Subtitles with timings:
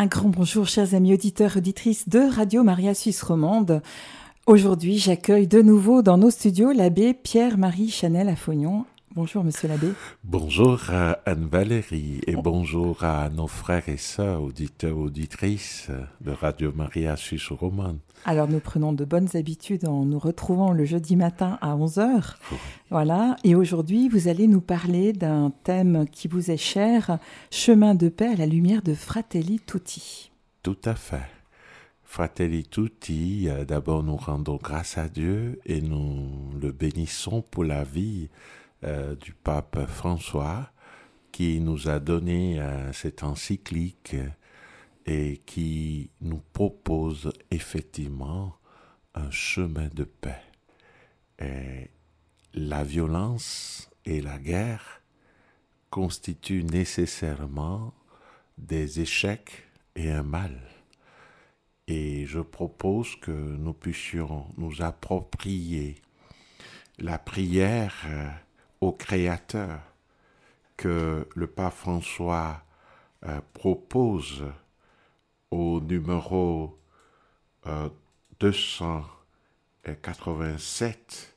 [0.00, 3.82] Un grand bonjour, chers amis auditeurs et auditrices de Radio Maria Suisse Romande.
[4.46, 8.84] Aujourd'hui, j'accueille de nouveau dans nos studios l'abbé Pierre-Marie Chanel à Fognon.
[9.14, 9.88] Bonjour, monsieur l'abbé.
[10.22, 17.16] Bonjour à Anne-Valérie et bonjour à nos frères et sœurs, auditeurs, auditrices de Radio Maria
[17.16, 17.98] Suisse Romande.
[18.26, 22.34] Alors, nous prenons de bonnes habitudes en nous retrouvant le jeudi matin à 11h.
[22.90, 23.36] Voilà.
[23.44, 27.18] Et aujourd'hui, vous allez nous parler d'un thème qui vous est cher,
[27.50, 30.30] chemin de paix à la lumière de Fratelli Tutti.
[30.62, 31.30] Tout à fait.
[32.04, 36.26] Fratelli Tutti, euh, d'abord nous rendons grâce à Dieu et nous
[36.60, 38.30] le bénissons pour la vie
[38.84, 40.70] euh, du pape François
[41.32, 44.16] qui nous a donné euh, cette encyclique
[45.06, 48.56] et qui nous propose effectivement
[49.14, 50.42] un chemin de paix.
[52.54, 55.02] La violence et la guerre
[55.90, 57.94] constituent nécessairement
[58.58, 60.60] des échecs et un mal.
[61.86, 66.02] Et je propose que nous puissions nous approprier
[66.98, 68.28] la prière euh,
[68.80, 69.80] au Créateur
[70.76, 72.62] que le pape François
[73.24, 74.44] euh, propose
[75.50, 76.78] au numéro
[78.40, 81.36] 287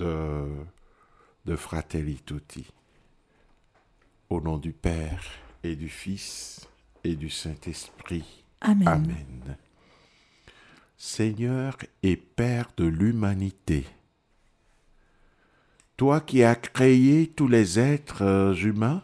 [0.00, 0.64] euh,
[1.44, 2.66] de, de Fratelli Tutti.
[4.30, 5.24] Au nom du Père
[5.64, 6.68] et du Fils
[7.02, 8.44] et du Saint-Esprit.
[8.60, 8.86] Amen.
[8.86, 9.56] Amen.
[10.96, 13.84] Seigneur et Père de l'humanité,
[15.98, 19.02] toi qui as créé tous les êtres euh, humains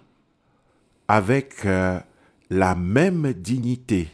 [1.08, 2.00] avec euh,
[2.50, 4.08] la même dignité,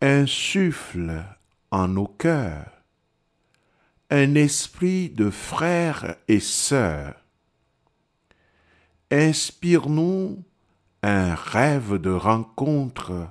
[0.00, 1.24] insuffle
[1.72, 2.70] en nos cœurs
[4.08, 7.16] un esprit de frères et sœurs.
[9.10, 10.44] Inspire-nous
[11.02, 13.28] un rêve de rencontre,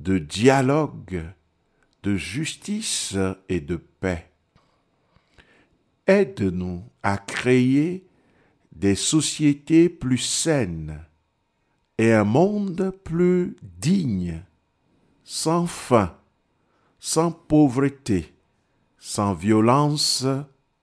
[0.00, 1.24] de dialogue,
[2.02, 3.16] de justice
[3.48, 4.29] et de paix
[6.10, 8.04] aide-nous à créer
[8.72, 10.98] des sociétés plus saines
[11.98, 14.42] et un monde plus digne,
[15.22, 16.16] sans faim,
[16.98, 18.34] sans pauvreté,
[18.98, 20.26] sans violence,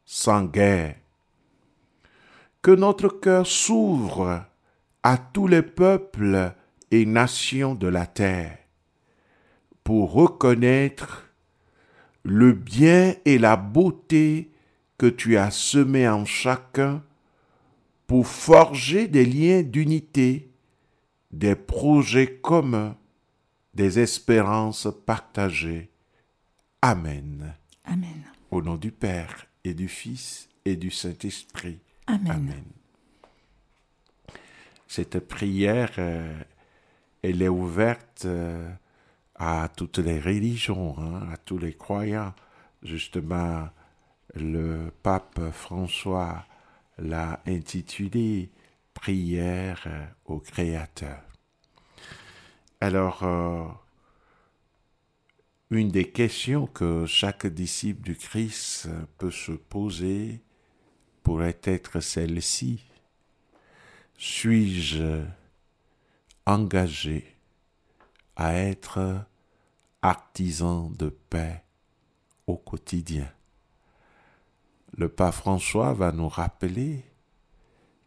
[0.06, 0.96] sans guerre.
[2.62, 4.46] Que notre cœur s'ouvre
[5.04, 6.54] à tous les peuples
[6.92, 8.58] et nations de la terre
[9.84, 11.30] pour reconnaître
[12.24, 14.52] le bien et la beauté
[14.98, 17.04] que tu as semé en chacun
[18.08, 20.50] pour forger des liens d'unité,
[21.32, 22.96] des projets communs,
[23.74, 25.90] des espérances partagées.
[26.82, 27.54] Amen.
[27.86, 28.24] Amen.
[28.50, 31.80] Au nom du Père et du Fils et du Saint-Esprit.
[32.08, 32.64] Amen.
[34.88, 36.42] Cette prière, euh,
[37.22, 38.72] elle est ouverte euh,
[39.36, 42.34] à toutes les religions, hein, à tous les croyants.
[42.84, 43.68] Justement,
[44.38, 46.46] le pape François
[46.98, 48.50] l'a intitulé
[48.94, 49.88] Prière
[50.26, 51.22] au Créateur.
[52.80, 53.68] Alors, euh,
[55.70, 60.42] une des questions que chaque disciple du Christ peut se poser
[61.24, 62.84] pourrait être celle-ci.
[64.18, 65.24] Suis-je
[66.46, 67.36] engagé
[68.36, 69.26] à être
[70.02, 71.64] artisan de paix
[72.48, 73.30] au quotidien?
[74.96, 77.04] Le pape François va nous rappeler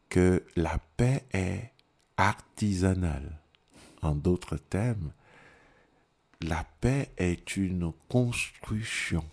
[0.08, 1.70] que la paix est
[2.16, 3.38] artisanale.
[4.02, 5.12] En d'autres termes,
[6.40, 9.24] la paix est une construction.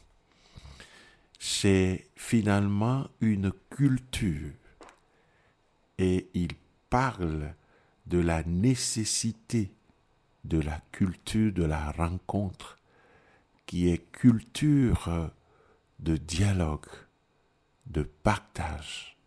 [1.39, 4.51] C'est finalement une culture.
[5.97, 6.49] Et il
[6.89, 7.53] parle
[8.05, 9.71] de la nécessité
[10.43, 12.77] de la culture de la rencontre,
[13.65, 15.31] qui est culture
[15.99, 16.85] de dialogue,
[17.89, 19.17] de partage,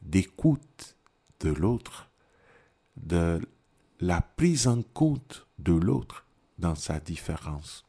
[0.00, 0.96] d'écoute
[1.40, 2.10] de l'autre,
[2.96, 3.40] de
[4.00, 6.26] la prise en compte de l'autre
[6.58, 7.84] dans sa différence.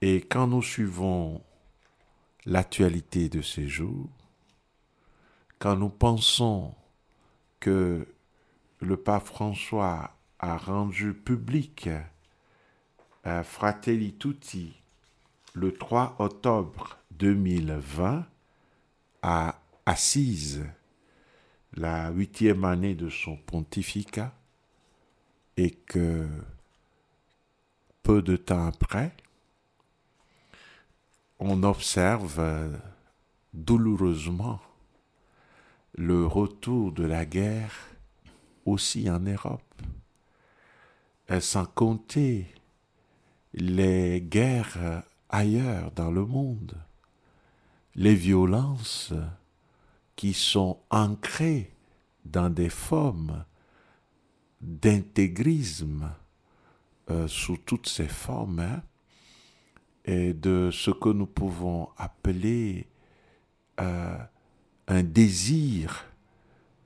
[0.00, 1.42] Et quand nous suivons
[2.46, 4.10] l'actualité de ces jours,
[5.58, 6.74] quand nous pensons
[7.60, 8.06] que
[8.80, 11.88] le pape François a rendu public
[13.22, 14.74] à Fratelli Tutti
[15.54, 18.26] le 3 octobre 2020
[19.22, 20.64] à Assise,
[21.74, 24.32] la huitième année de son pontificat,
[25.56, 26.26] et que
[28.02, 29.12] peu de temps après,
[31.38, 32.76] on observe euh,
[33.52, 34.60] douloureusement
[35.96, 37.72] le retour de la guerre
[38.66, 39.62] aussi en Europe.
[41.40, 42.46] sans compter
[43.54, 46.74] les guerres ailleurs dans le monde,
[47.96, 49.12] les violences
[50.16, 51.70] qui sont ancrées
[52.24, 53.44] dans des formes
[54.60, 56.10] d'intégrisme
[57.10, 58.82] euh, sous toutes ses formes, hein,
[60.04, 62.88] et de ce que nous pouvons appeler
[63.80, 64.18] euh,
[64.88, 66.04] un désir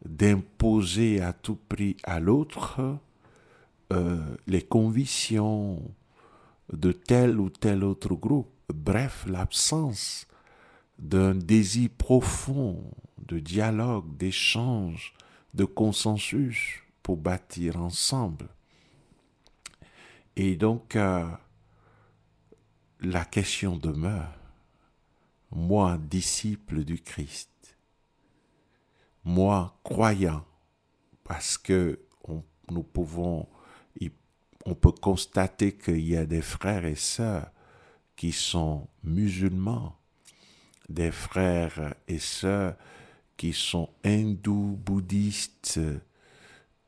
[0.04, 2.98] d'imposer à tout prix à l'autre
[3.92, 5.82] euh, les convictions
[6.72, 8.50] de tel ou tel autre groupe.
[8.72, 10.27] Bref, l'absence
[10.98, 15.14] d'un désir profond de dialogue, d'échange,
[15.54, 18.48] de consensus pour bâtir ensemble.
[20.36, 21.28] Et donc, euh,
[23.00, 24.34] la question demeure,
[25.50, 27.76] moi, disciple du Christ,
[29.24, 30.44] moi, croyant,
[31.24, 32.00] parce que
[32.70, 33.48] nous pouvons,
[34.64, 37.50] on peut constater qu'il y a des frères et sœurs
[38.16, 39.97] qui sont musulmans,
[40.88, 42.74] des frères et sœurs
[43.36, 45.80] qui sont hindous, bouddhistes,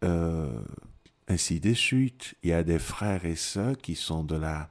[0.03, 0.63] euh,
[1.29, 2.35] ainsi de suite.
[2.43, 4.69] Il y a des frères et sœurs qui sont de la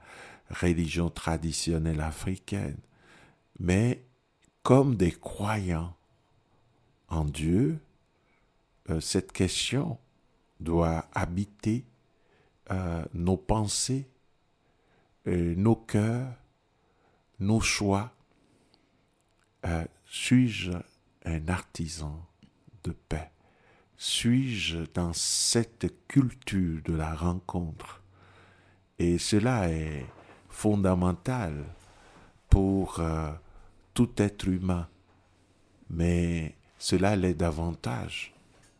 [0.50, 2.76] religion traditionnelle africaine,
[3.58, 4.04] mais
[4.62, 5.96] comme des croyants
[7.08, 7.80] en Dieu,
[8.90, 9.98] euh, cette question
[10.58, 11.84] doit habiter
[12.70, 14.06] euh, nos pensées,
[15.26, 16.34] nos cœurs,
[17.38, 18.12] nos choix.
[20.06, 20.72] Suis-je
[21.24, 22.26] un artisan
[22.84, 23.30] de paix?
[23.96, 28.02] Suis-je dans cette culture de la rencontre?
[28.98, 30.06] Et cela est
[30.48, 31.64] fondamental
[32.48, 33.30] pour euh,
[33.94, 34.88] tout être humain,
[35.88, 38.34] mais cela l'est davantage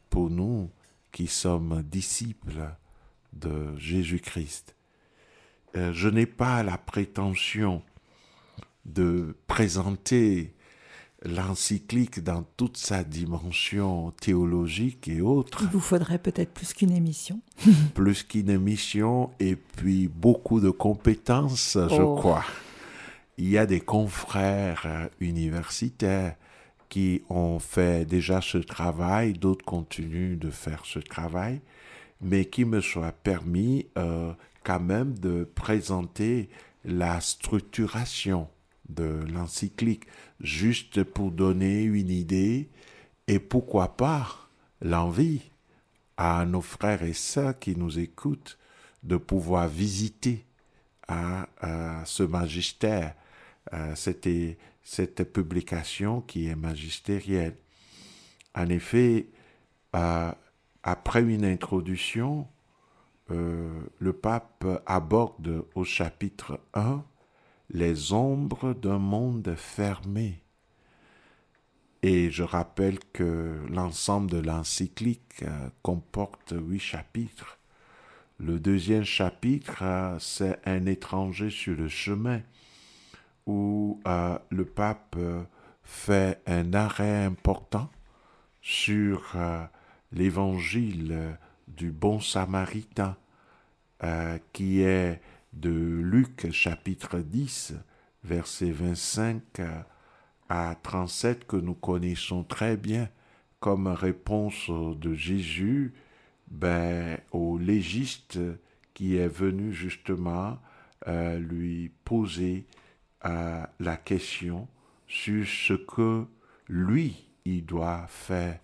[0.08, 0.70] pour nous
[1.12, 2.74] qui sommes disciples
[3.32, 4.74] de Jésus-Christ.
[5.76, 7.82] Euh, je n'ai pas la prétention
[8.84, 10.54] de présenter
[11.22, 15.58] l'encyclique dans toute sa dimension théologique et autre.
[15.62, 17.40] Il vous faudrait peut-être plus qu'une émission.
[17.94, 22.16] plus qu'une émission et puis beaucoup de compétences, je oh.
[22.16, 22.44] crois.
[23.36, 26.36] Il y a des confrères euh, universitaires
[26.88, 31.60] qui ont fait déjà ce travail, d'autres continuent de faire ce travail,
[32.20, 34.32] mais qui me soit permis euh,
[34.64, 36.50] quand même de présenter
[36.84, 38.48] la structuration
[38.94, 40.04] de l'encyclique,
[40.40, 42.68] juste pour donner une idée
[43.26, 44.48] et pourquoi pas
[44.82, 45.42] l'envie
[46.16, 48.58] à nos frères et sœurs qui nous écoutent
[49.02, 50.44] de pouvoir visiter
[51.08, 51.48] à,
[52.04, 53.14] ce magistère,
[53.94, 54.28] cette,
[54.82, 57.56] cette publication qui est magistérielle.
[58.54, 59.26] En effet,
[59.92, 62.46] après une introduction,
[63.30, 67.04] euh, le pape aborde au chapitre 1
[67.70, 70.42] les ombres d'un monde fermé.
[72.02, 77.58] Et je rappelle que l'ensemble de l'encyclique euh, comporte huit chapitres.
[78.38, 82.40] Le deuxième chapitre, euh, c'est un étranger sur le chemin,
[83.46, 85.16] où euh, le pape
[85.82, 87.90] fait un arrêt important
[88.62, 89.34] sur
[90.12, 91.36] l'évangile
[91.66, 93.16] du bon samaritain,
[94.52, 95.20] qui est
[95.52, 97.74] de Luc chapitre 10,
[98.24, 99.60] versets 25
[100.48, 103.08] à 37 que nous connaissons très bien
[103.60, 105.92] comme réponse de Jésus
[106.48, 108.38] ben, au légiste
[108.94, 110.58] qui est venu justement
[111.06, 112.66] euh, lui poser
[113.24, 114.68] euh, la question
[115.06, 116.26] sur ce que
[116.68, 118.58] lui, il doit faire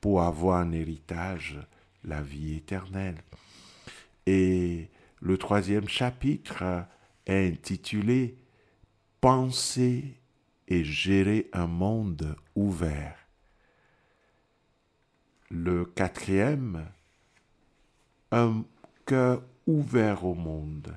[0.00, 1.58] pour avoir un héritage,
[2.04, 3.16] la vie éternelle.
[4.26, 4.88] Et
[5.20, 6.86] le troisième chapitre
[7.26, 8.36] est intitulé
[9.20, 10.18] Penser
[10.66, 13.18] et gérer un monde ouvert.
[15.50, 16.86] Le quatrième,
[18.32, 18.64] un
[19.04, 20.96] cœur ouvert au monde,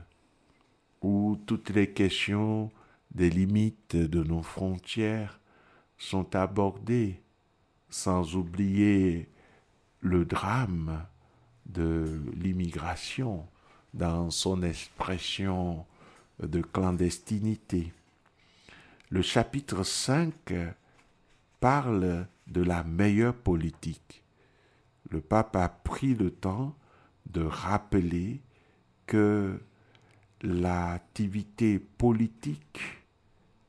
[1.01, 2.71] où toutes les questions
[3.11, 5.41] des limites de nos frontières
[5.97, 7.21] sont abordées,
[7.89, 9.29] sans oublier
[9.99, 11.05] le drame
[11.65, 13.47] de l'immigration
[13.93, 15.85] dans son expression
[16.41, 17.91] de clandestinité.
[19.09, 20.33] Le chapitre 5
[21.59, 24.23] parle de la meilleure politique.
[25.09, 26.75] Le pape a pris le temps
[27.27, 28.41] de rappeler
[29.05, 29.61] que
[30.41, 32.81] l'activité politique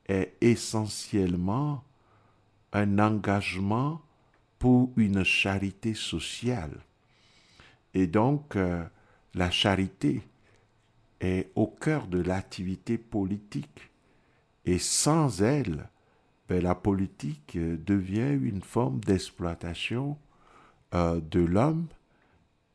[0.07, 1.83] est essentiellement
[2.73, 4.01] un engagement
[4.59, 6.79] pour une charité sociale.
[7.93, 8.83] Et donc, euh,
[9.35, 10.23] la charité
[11.19, 13.91] est au cœur de l'activité politique.
[14.65, 15.89] Et sans elle,
[16.47, 20.17] ben, la politique devient une forme d'exploitation
[20.93, 21.87] euh, de l'homme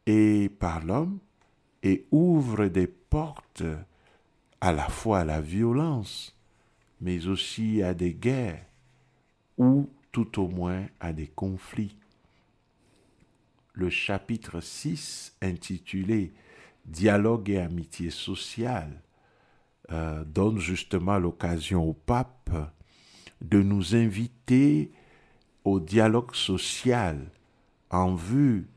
[0.06, 1.18] et par l'homme
[1.82, 3.64] et ouvre des portes
[4.60, 6.36] à la fois à la violence,
[7.00, 8.64] mais aussi à des guerres
[9.56, 11.96] ou tout au moins à des conflits.
[13.72, 16.32] Le chapitre 6 intitulé
[16.84, 19.02] Dialogue et amitié sociale
[19.92, 22.50] euh, donne justement l'occasion au pape
[23.40, 24.92] de nous inviter
[25.64, 27.30] au dialogue social
[27.90, 28.68] en vue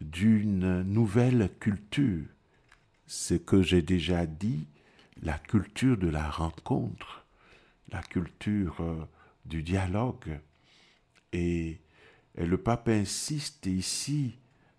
[0.00, 2.26] d'une nouvelle culture.
[3.06, 4.66] Ce que j'ai déjà dit,
[5.22, 7.26] la culture de la rencontre,
[7.90, 9.04] la culture euh,
[9.44, 10.40] du dialogue.
[11.32, 11.80] Et,
[12.36, 14.38] le pape insiste ici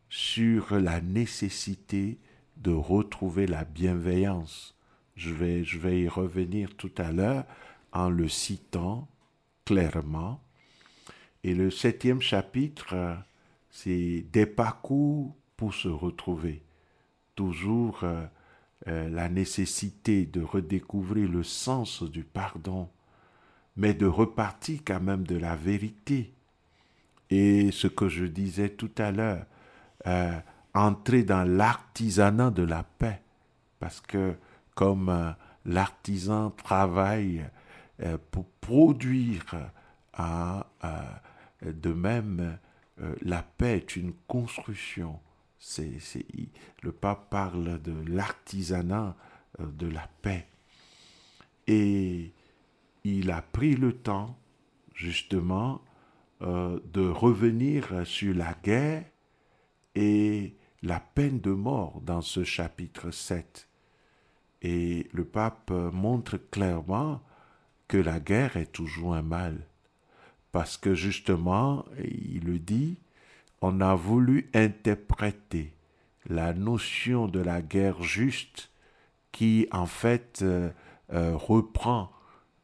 [0.09, 2.17] sur la nécessité
[2.61, 4.75] de retrouver la bienveillance.
[5.15, 7.45] Je vais, je vais y revenir tout à l'heure
[7.91, 9.07] en le citant
[9.65, 10.41] clairement.
[11.43, 13.17] Et le septième chapitre,
[13.69, 16.61] c'est des parcours pour se retrouver.
[17.35, 18.25] Toujours euh,
[18.87, 22.89] euh, la nécessité de redécouvrir le sens du pardon,
[23.75, 26.33] mais de repartir quand même de la vérité.
[27.29, 29.45] Et ce que je disais tout à l'heure,
[30.05, 30.37] euh,
[30.73, 33.21] entrer dans l'artisanat de la paix,
[33.79, 34.35] parce que
[34.75, 35.31] comme euh,
[35.65, 37.45] l'artisan travaille
[38.31, 39.69] pour produire
[41.61, 42.57] de même,
[43.21, 45.19] la paix est une construction
[46.81, 49.15] le pape parle de l'artisanat
[49.59, 50.47] euh, de la paix.
[51.67, 52.33] Et
[53.03, 54.37] il a pris le temps,
[54.93, 55.81] justement,
[56.41, 59.05] euh, de revenir sur la guerre
[59.95, 63.67] et la peine de mort dans ce chapitre 7.
[64.61, 67.21] Et le pape montre clairement
[67.87, 69.65] que la guerre est toujours un mal.
[70.51, 72.97] Parce que justement, il le dit,
[73.61, 75.73] on a voulu interpréter
[76.27, 78.71] la notion de la guerre juste
[79.31, 80.69] qui en fait euh,
[81.13, 82.11] euh, reprend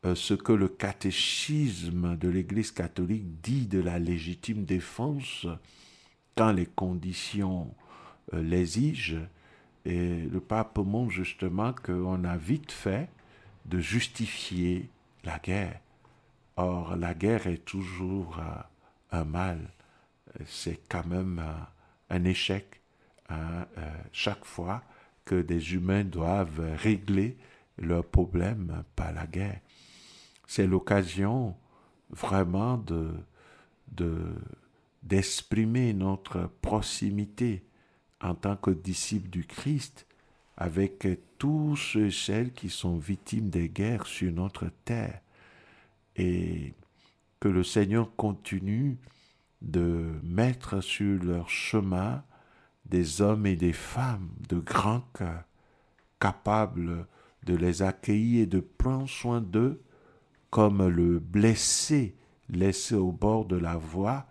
[0.05, 5.47] euh, ce que le catéchisme de l'Église catholique dit de la légitime défense
[6.35, 7.73] quand les conditions
[8.33, 9.27] l'exigent.
[9.85, 13.09] Et le pape montre justement qu'on a vite fait
[13.65, 14.89] de justifier
[15.23, 15.79] la guerre.
[16.57, 18.39] Or, la guerre est toujours
[19.11, 19.59] un mal
[20.45, 21.41] c'est quand même
[22.09, 22.81] un, échec
[23.29, 24.83] hein, euh, chaque fois
[25.25, 27.37] que des humains doivent régler
[27.77, 29.59] leurs problèmes par la guerre.
[30.47, 31.55] C'est l'occasion
[32.09, 33.13] vraiment de,
[35.03, 37.66] d'exprimer notre proximité
[38.21, 40.07] en tant que disciples du Christ
[40.57, 41.07] avec
[41.37, 45.21] tous ceux et celles qui sont victimes des guerres sur notre terre.
[46.15, 46.73] Et
[47.39, 48.97] que le Seigneur continue
[49.61, 52.23] de mettre sur leur chemin
[52.85, 55.43] des hommes et des femmes de grand cœur,
[56.19, 57.05] capables
[57.43, 59.81] de les accueillir et de prendre soin d'eux
[60.49, 62.15] comme le blessé
[62.49, 64.25] laissé au bord de la voie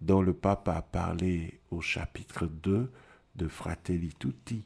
[0.00, 2.92] dont le pape a parlé au chapitre 2
[3.36, 4.64] de Fratelli Tutti.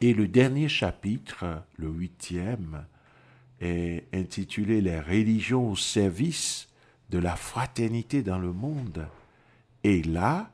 [0.00, 2.86] Et le dernier chapitre, le huitième,
[3.60, 6.68] est intitulé Les religions au service
[7.10, 9.06] de la fraternité dans le monde.
[9.82, 10.50] Et là,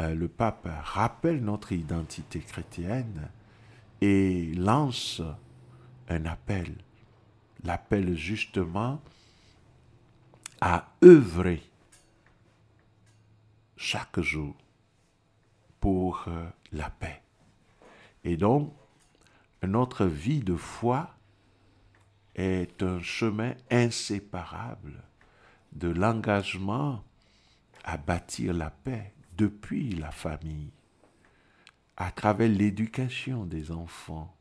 [0.00, 3.28] euh, le pape rappelle notre identité chrétienne
[4.00, 5.22] et lance
[6.08, 6.72] un appel,
[7.64, 9.02] l'appel justement
[10.60, 11.62] à œuvrer
[13.76, 14.56] chaque jour
[15.80, 17.22] pour euh, la paix.
[18.24, 18.72] Et donc,
[19.62, 21.14] notre vie de foi
[22.34, 25.02] est un chemin inséparable
[25.72, 27.02] de l'engagement
[27.84, 30.70] à bâtir la paix depuis la famille,
[31.96, 34.34] à travers l'éducation des enfants,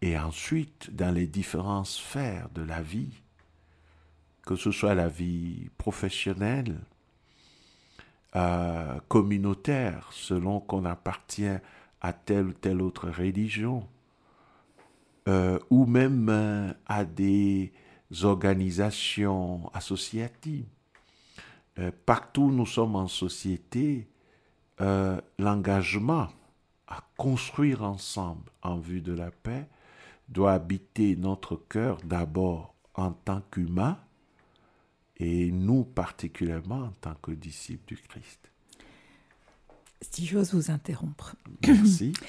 [0.00, 3.22] et ensuite dans les différentes sphères de la vie,
[4.42, 6.80] que ce soit la vie professionnelle,
[8.34, 11.58] euh, communautaire, selon qu'on appartient
[12.00, 13.86] à telle ou telle autre religion,
[15.28, 17.72] euh, ou même euh, à des
[18.22, 20.66] organisations associatives.
[22.04, 24.06] Partout où nous sommes en société,
[25.38, 26.28] l'engagement
[26.86, 29.66] à construire ensemble en vue de la paix
[30.28, 33.96] doit habiter notre cœur d'abord en tant qu'humains
[35.24, 38.40] et nous particulièrement en tant que disciples du Christ.
[40.10, 41.36] Si j'ose vous interrompre.
[41.66, 42.12] Merci.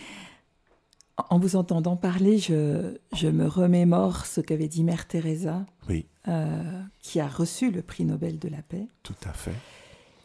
[1.30, 6.82] En vous entendant parler, je, je me remémore ce qu'avait dit Mère Teresa, Oui, euh,
[7.02, 9.54] qui a reçu le prix Nobel de la paix, tout à fait.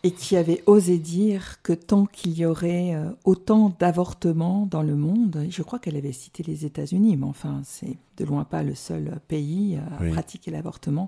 [0.02, 4.96] et qui avait osé dire que tant qu'il y aurait euh, autant d'avortements dans le
[4.96, 8.74] monde, je crois qu'elle avait cité les États-Unis, mais enfin, c'est de loin pas le
[8.74, 10.10] seul pays à Oui.
[10.12, 11.06] pratiquer l'avortement,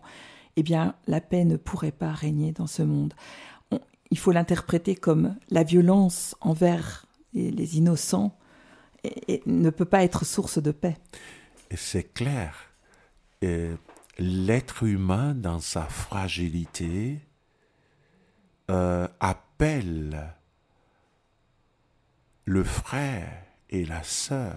[0.60, 3.14] eh bien, la paix ne pourrait pas régner dans ce monde.
[3.70, 8.36] On- il faut l'interpréter comme la violence envers les, innocents
[9.46, 10.98] ne peut pas être source de paix.
[11.74, 12.72] C'est clair.
[14.18, 17.20] L'être humain, dans sa fragilité,
[18.70, 20.34] euh, appelle
[22.44, 23.32] le frère
[23.70, 24.56] et la sœur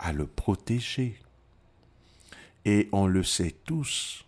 [0.00, 1.20] à le protéger.
[2.64, 4.25] Et on le sait tous.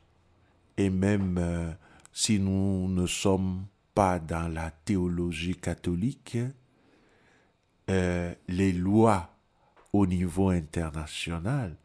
[0.79, 1.71] Et même euh,
[2.13, 6.39] si nous ne sommes pas dans la théologie catholique,
[7.91, 9.35] euh, les lois
[9.93, 11.77] au niveau international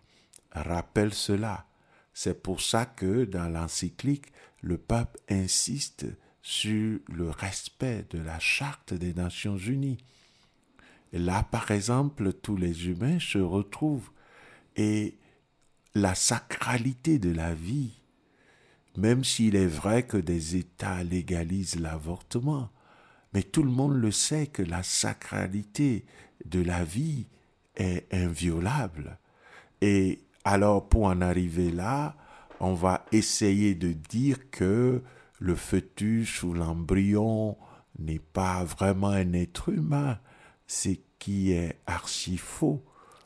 [0.51, 1.65] rappellent cela.
[2.13, 4.31] C'est pour ça que dans l'encyclique,
[4.61, 6.05] le pape insiste
[6.43, 9.97] sur le respect de la charte des Nations Unies.
[11.13, 14.11] Là, par exemple, tous les humains se retrouvent
[14.75, 15.17] et
[15.95, 18.02] la sacralité de la vie,
[18.97, 22.69] même s'il est vrai que des États légalisent l'avortement,
[23.33, 26.05] mais tout le monde le sait que la sacralité
[26.45, 27.27] de la vie
[27.75, 29.17] est inviolable.
[29.81, 32.15] Et alors, pour en arriver là,
[32.59, 35.01] on va essayer de dire que
[35.39, 37.57] le fœtus ou l'embryon
[37.99, 40.19] n'est pas vraiment un être humain,
[40.67, 42.83] ce qui est archi faux.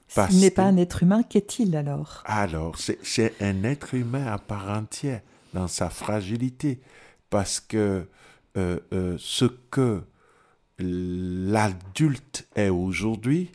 [0.07, 2.21] S'il n'est pas un être humain, qu'est-il alors?
[2.25, 5.21] Alors, c'est- c'est un être humain à part entière
[5.57, 6.79] dans sa fragilité,
[7.31, 8.07] parce que
[8.57, 10.03] euh, euh, ce que
[10.77, 13.51] l'adulte est aujourd'hui,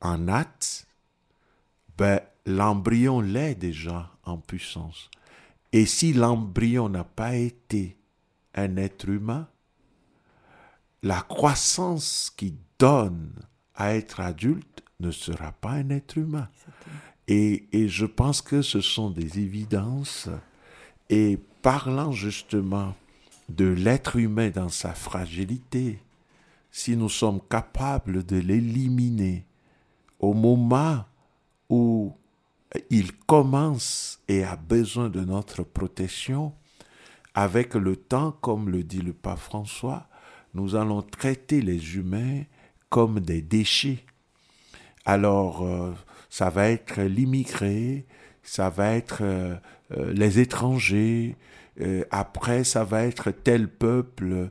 [0.00, 0.86] en acte,
[1.98, 5.10] ben, l'embryon l'est déjà en puissance.
[5.72, 7.96] Et si l'embryon n'a pas été
[8.54, 9.48] un être humain,
[11.02, 13.32] la croissance qui donne
[13.74, 16.48] à être adulte ne sera pas un être humain.
[17.26, 20.28] Et, et je pense que ce sont des évidences.
[21.12, 22.94] Et parlant justement
[23.50, 25.98] de l'être humain dans sa fragilité,
[26.70, 29.44] si nous sommes capables de l'éliminer
[30.20, 31.04] au moment
[31.68, 32.14] où
[32.88, 36.54] il commence et a besoin de notre protection,
[37.34, 40.08] avec le temps, comme le dit le pape François,
[40.54, 42.44] nous allons traiter les humains
[42.88, 44.02] comme des déchets.
[45.04, 45.92] Alors, euh,
[46.30, 48.06] ça va être l'immigré,
[48.42, 49.54] ça va être euh,
[49.96, 51.36] euh, les étrangers,
[51.80, 54.50] euh, après ça va être tel peuple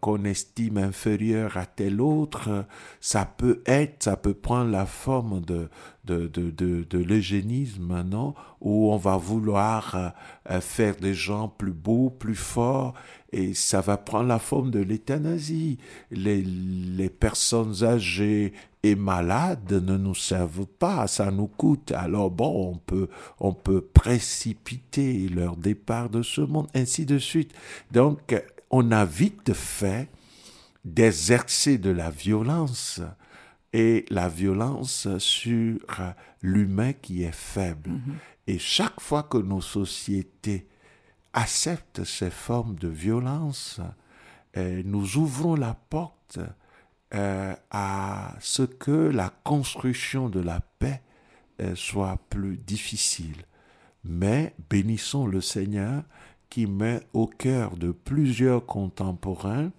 [0.00, 2.64] qu'on estime inférieur à tel autre,
[3.00, 5.68] ça peut être, ça peut prendre la forme de,
[6.06, 8.34] de, de, de, l'eugénisme, non?
[8.62, 10.14] Où on va vouloir
[10.60, 12.94] faire des gens plus beaux, plus forts,
[13.30, 15.76] et ça va prendre la forme de l'euthanasie.
[16.10, 18.54] Les, les personnes âgées
[18.94, 21.92] malades ne nous servent pas, ça nous coûte.
[21.92, 23.08] Alors bon, on peut,
[23.40, 27.52] on peut précipiter leur départ de ce monde, ainsi de suite.
[27.90, 28.34] Donc,
[28.70, 30.08] on a vite fait
[30.84, 33.00] d'exercer de la violence
[33.72, 35.78] et la violence sur
[36.42, 37.92] l'humain qui est faible.
[38.46, 40.66] Et chaque fois que nos sociétés
[41.32, 43.80] acceptent ces formes de violence,
[44.56, 46.38] euh, nous ouvrons la porte
[47.14, 51.00] euh, à ce que la construction de la paix
[51.60, 53.44] euh, soit plus difficile.
[54.04, 56.02] Mais bénissons le Seigneur
[56.50, 59.70] qui met au cœur de plusieurs contemporains,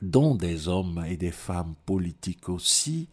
[0.00, 3.08] dont des hommes et des femmes politiques aussi,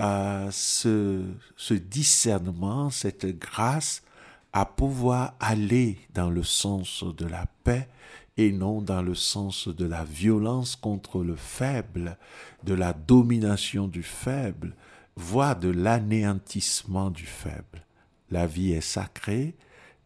[0.00, 1.24] euh, ce,
[1.56, 4.02] ce discernement, cette grâce
[4.52, 7.88] à pouvoir aller dans le sens de la paix
[8.36, 12.16] et non dans le sens de la violence contre le faible,
[12.64, 14.74] de la domination du faible,
[15.16, 17.84] voire de l'anéantissement du faible.
[18.30, 19.54] La vie est sacrée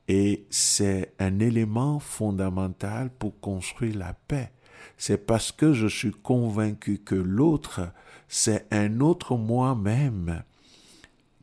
[0.09, 4.51] et c'est un élément fondamental pour construire la paix.
[4.99, 7.93] C'est parce que je suis convaincu que l'autre,
[8.29, 10.43] c'est un autre moi-même,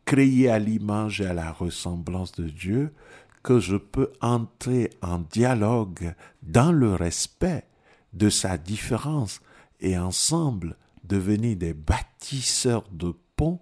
[0.06, 2.94] créé à l'image et à la ressemblance de Dieu,
[3.44, 7.66] que je peux entrer en dialogue dans le respect
[8.14, 9.42] de sa différence
[9.82, 13.60] et ensemble devenir des bâtisseurs de ponts,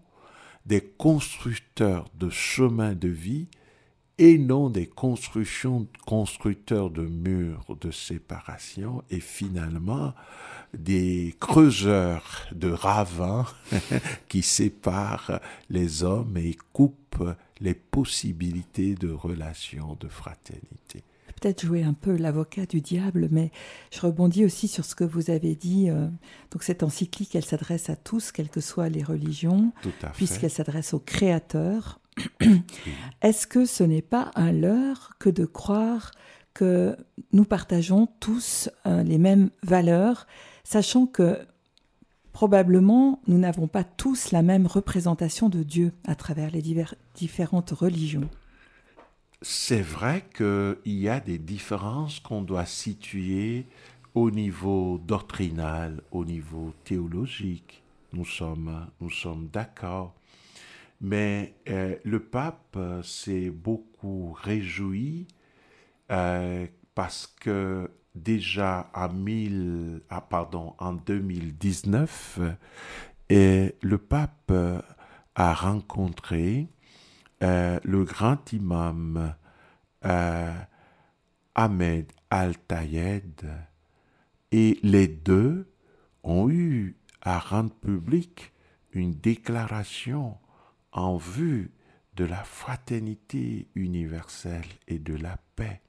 [0.66, 3.48] des constructeurs de chemins de vie
[4.18, 10.14] et non des constructions constructeurs de murs de séparation et finalement
[10.76, 13.48] des creuseurs de ravins
[14.30, 15.40] qui séparent
[15.70, 17.26] les hommes et coupent
[17.62, 21.04] les possibilités de relations de fraternité
[21.42, 23.52] peut-être jouer un peu l'avocat du diable, mais
[23.92, 25.90] je rebondis aussi sur ce que vous avez dit.
[25.90, 26.08] Euh,
[26.52, 29.74] donc cette encyclique, elle s'adresse à tous, quelles que soient les religions,
[30.14, 32.00] puisqu'elle s'adresse au Créateur.
[33.22, 36.12] Est-ce que ce n'est pas un leurre que de croire
[36.54, 36.96] que
[37.32, 40.28] nous partageons tous euh, les mêmes valeurs,
[40.64, 41.40] sachant que
[42.34, 46.64] probablement nous n'avons pas tous la même représentation de Dieu à travers les
[47.16, 48.30] différentes religions
[49.42, 53.66] c'est vrai qu'il y a des différences qu'on doit situer
[54.14, 57.82] au niveau doctrinal, au niveau théologique.
[58.14, 60.14] Nous sommes, nous sommes d'accord.
[61.00, 65.28] Mais euh, le pape s'est beaucoup réjoui
[66.12, 72.40] euh, parce que déjà en, ah, pardon, en 2019,
[73.30, 74.52] et le pape
[75.36, 76.68] a rencontré
[77.44, 79.34] euh, le grand imam
[80.06, 80.54] euh,
[81.56, 83.50] Ahmed Al-Tayed
[84.52, 85.68] et les deux
[86.24, 88.54] ont eu à rendre public
[88.92, 90.38] une déclaration
[90.92, 91.72] en vue
[92.16, 95.82] de la fraternité universelle et de la paix.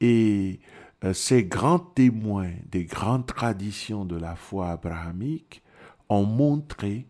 [0.00, 0.81] Et euh,
[1.12, 5.62] ces grands témoins des grandes traditions de la foi abrahamique
[6.08, 7.06] ont montré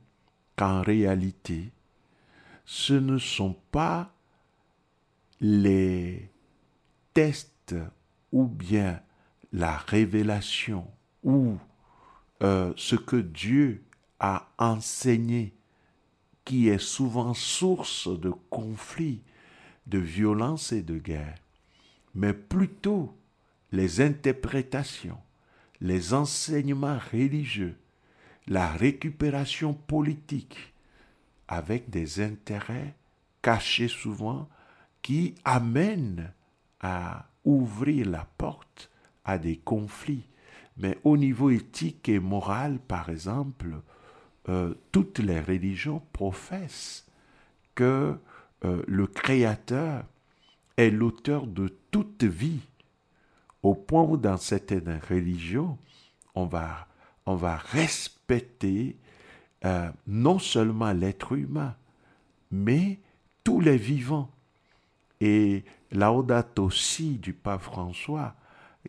[0.57, 1.73] qu'en réalité,
[2.65, 4.13] ce ne sont pas
[5.41, 6.31] les
[7.13, 7.75] tests
[8.33, 9.01] ou bien
[9.53, 10.87] la révélation
[11.23, 11.57] ou
[12.43, 13.83] euh, ce que Dieu
[14.21, 15.53] a enseigné
[16.45, 19.23] qui est souvent source de conflits,
[19.87, 21.39] de violence et de guerre,
[22.15, 23.15] mais plutôt
[23.73, 25.19] les interprétations,
[25.81, 27.77] les enseignements religieux,
[28.47, 30.75] la récupération politique,
[31.49, 32.95] avec des intérêts
[33.41, 34.49] cachés souvent
[35.03, 36.33] qui amènent
[36.81, 38.91] à ouvrir la porte
[39.25, 40.29] à des conflits.
[40.77, 43.83] Mais au niveau éthique et moral, par exemple,
[44.49, 47.07] euh, toutes les religions professent
[47.75, 48.17] que
[48.65, 50.05] euh, le Créateur
[50.77, 52.61] est l'auteur de toute vie,
[53.63, 55.79] au point où dans certaines religions,
[56.35, 56.87] on va,
[57.73, 58.97] respecter
[59.65, 61.75] euh, non seulement l'être humain,
[62.51, 62.99] mais
[63.45, 64.31] tous les vivants.
[65.21, 68.35] Et Laudato aussi du pape François,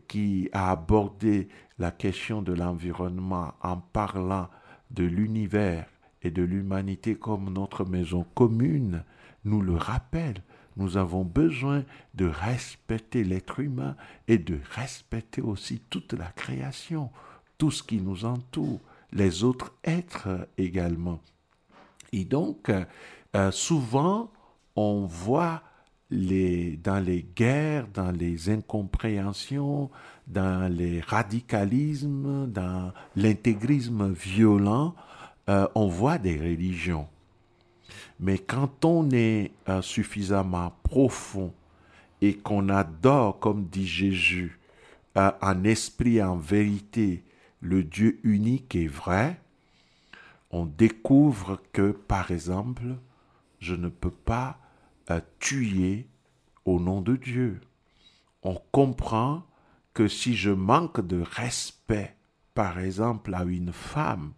[0.07, 4.49] qui a abordé la question de l'environnement en parlant
[4.89, 5.85] de l'univers
[6.23, 9.03] et de l'humanité comme notre maison commune,
[9.45, 10.41] nous le rappelle.
[10.77, 11.83] Nous avons besoin
[12.13, 13.95] de respecter l'être humain
[14.27, 17.09] et de respecter aussi toute la création,
[17.57, 18.79] tout ce qui nous entoure
[19.11, 21.19] les autres êtres également.
[22.11, 22.71] Et donc,
[23.35, 24.31] euh, souvent,
[24.75, 25.61] on voit
[26.09, 29.89] les, dans les guerres, dans les incompréhensions,
[30.27, 34.95] dans les radicalismes, dans l'intégrisme violent,
[35.49, 37.07] euh, on voit des religions.
[38.19, 41.53] Mais quand on est euh, suffisamment profond
[42.21, 44.59] et qu'on adore, comme dit Jésus,
[45.15, 47.23] en esprit, en vérité,
[47.61, 49.39] le Dieu unique est vrai,
[50.51, 52.95] on découvre que, par exemple,
[53.59, 54.59] je ne peux pas
[55.09, 56.07] euh, tuer
[56.65, 57.61] au nom de Dieu.
[58.43, 59.43] On comprend
[59.93, 62.15] que si je manque de respect,
[62.53, 64.33] par exemple, à une femme,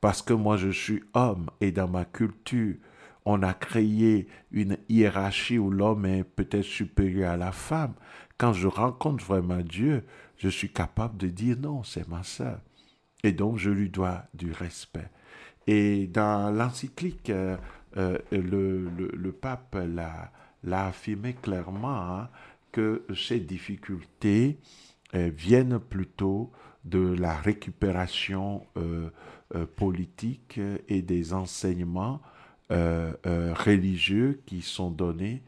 [0.00, 2.76] parce que moi je suis homme et dans ma culture,
[3.24, 7.92] on a créé une hiérarchie où l'homme est peut-être supérieur à la femme.
[8.38, 10.04] Quand je rencontre vraiment Dieu,
[10.38, 12.60] je suis capable de dire non, c'est ma sœur.
[13.22, 15.10] Et donc, je lui dois du respect.
[15.66, 17.56] Et dans l'encyclique, euh,
[17.96, 19.76] euh, le, pape
[20.64, 22.28] l'a affirmé clairement hein,
[22.72, 24.58] que ces difficultés
[25.14, 26.52] euh, viennent plutôt
[26.84, 28.64] de la récupération
[29.76, 32.20] politique et des enseignements
[32.70, 35.42] religieux qui sont donnés.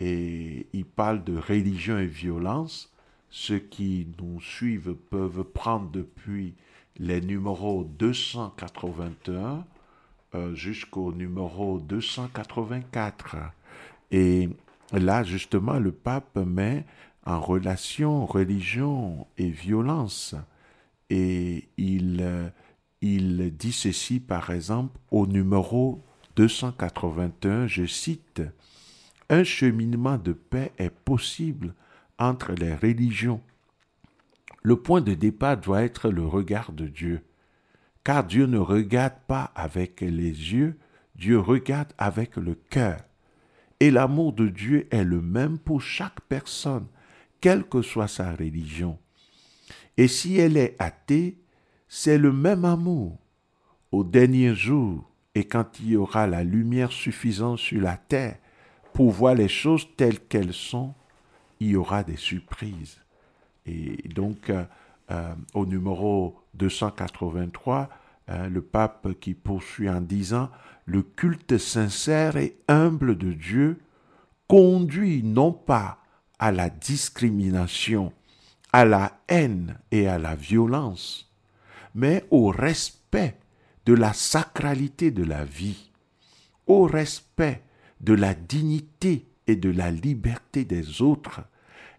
[0.00, 2.90] Et il parle de religion et violence,
[3.28, 6.54] ceux qui nous suivent peuvent prendre depuis
[6.96, 9.64] les numéros 281
[10.34, 13.36] euh, jusqu'au numéro 284.
[14.10, 14.48] Et
[14.92, 16.84] là, justement, le pape met
[17.26, 20.34] en relation religion et violence.
[21.08, 22.48] Et il, euh,
[23.02, 26.02] il dit ceci, par exemple, au numéro
[26.36, 28.42] 281, je cite,
[29.28, 31.74] un cheminement de paix est possible
[32.18, 33.40] entre les religions.
[34.62, 37.22] Le point de départ doit être le regard de Dieu,
[38.04, 40.78] car Dieu ne regarde pas avec les yeux,
[41.14, 43.00] Dieu regarde avec le cœur.
[43.78, 46.86] Et l'amour de Dieu est le même pour chaque personne,
[47.40, 48.98] quelle que soit sa religion.
[49.96, 51.38] Et si elle est athée,
[51.92, 53.18] c'est le même amour.
[53.90, 58.38] Au dernier jour, et quand il y aura la lumière suffisante sur la terre
[58.94, 60.94] pour voir les choses telles qu'elles sont,
[61.58, 62.98] il y aura des surprises.
[63.66, 64.64] Et donc, euh,
[65.10, 67.90] euh, au numéro 283,
[68.28, 70.48] hein, le pape qui poursuit en disant,
[70.86, 73.80] le culte sincère et humble de Dieu
[74.46, 75.98] conduit non pas
[76.38, 78.12] à la discrimination,
[78.72, 81.29] à la haine et à la violence,
[81.94, 83.36] mais au respect
[83.86, 85.90] de la sacralité de la vie,
[86.66, 87.62] au respect
[88.00, 91.42] de la dignité et de la liberté des autres,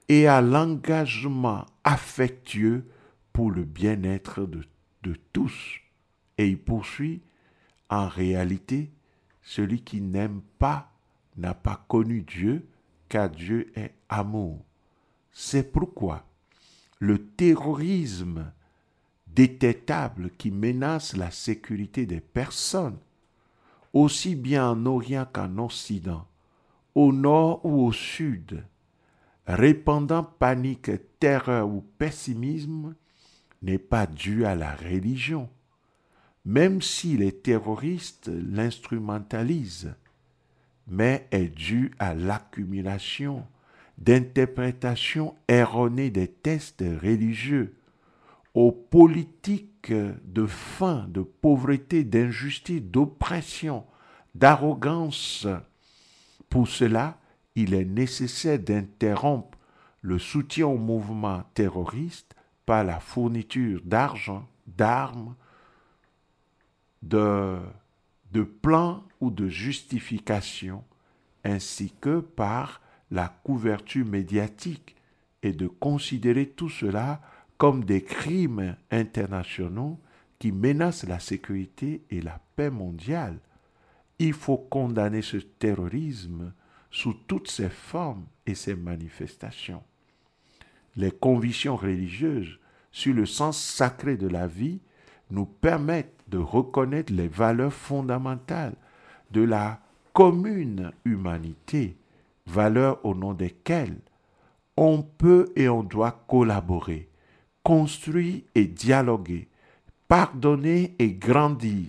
[0.07, 2.85] et à l'engagement affectueux
[3.33, 4.65] pour le bien-être de,
[5.33, 5.79] tous.
[6.37, 7.21] Et il poursuit,
[7.89, 8.91] en réalité,
[9.41, 10.91] celui qui n'aime pas
[11.37, 12.67] n'a pas connu Dieu,
[13.09, 14.65] car Dieu est amour.
[15.31, 16.25] C'est pourquoi
[16.99, 18.51] le terrorisme
[19.35, 22.97] détectable qui menace la sécurité des personnes,
[23.93, 26.25] aussi bien en Orient qu'en Occident,
[26.95, 28.63] au nord ou au sud,
[29.47, 32.95] répandant panique, terreur ou pessimisme,
[33.61, 35.49] n'est pas dû à la religion,
[36.45, 39.93] même si les terroristes l'instrumentalisent,
[40.87, 43.45] mais est dû à l'accumulation
[43.97, 47.75] d'interprétations erronées des textes religieux,
[48.53, 53.85] aux politiques de faim, de pauvreté, d'injustice, d'oppression,
[54.35, 55.47] d'arrogance.
[56.49, 57.17] Pour cela,
[57.55, 59.57] il est nécessaire d'interrompre
[60.01, 62.35] le soutien au mouvement terroriste
[62.65, 65.35] par la fourniture d'argent, d'armes,
[67.01, 67.59] de,
[68.61, 70.83] plans ou de justifications,
[71.43, 74.95] ainsi que par la couverture médiatique
[75.43, 77.21] et de considérer tout cela
[77.61, 79.99] comme des crimes internationaux
[80.39, 83.37] qui menacent la sécurité et la paix mondiale.
[84.17, 86.53] Il faut condamner ce terrorisme
[86.89, 89.83] sous toutes ses formes et ses manifestations.
[90.95, 92.57] Les convictions religieuses
[92.91, 94.79] sur le sens sacré de la vie
[95.29, 98.75] nous permettent de reconnaître les valeurs fondamentales
[99.29, 99.81] de la
[100.13, 101.95] commune humanité,
[102.47, 103.99] valeurs au nom desquelles
[104.75, 107.10] on peut et on doit collaborer
[107.71, 109.47] construire et dialoguer,
[110.09, 111.85] pardonner et grandir,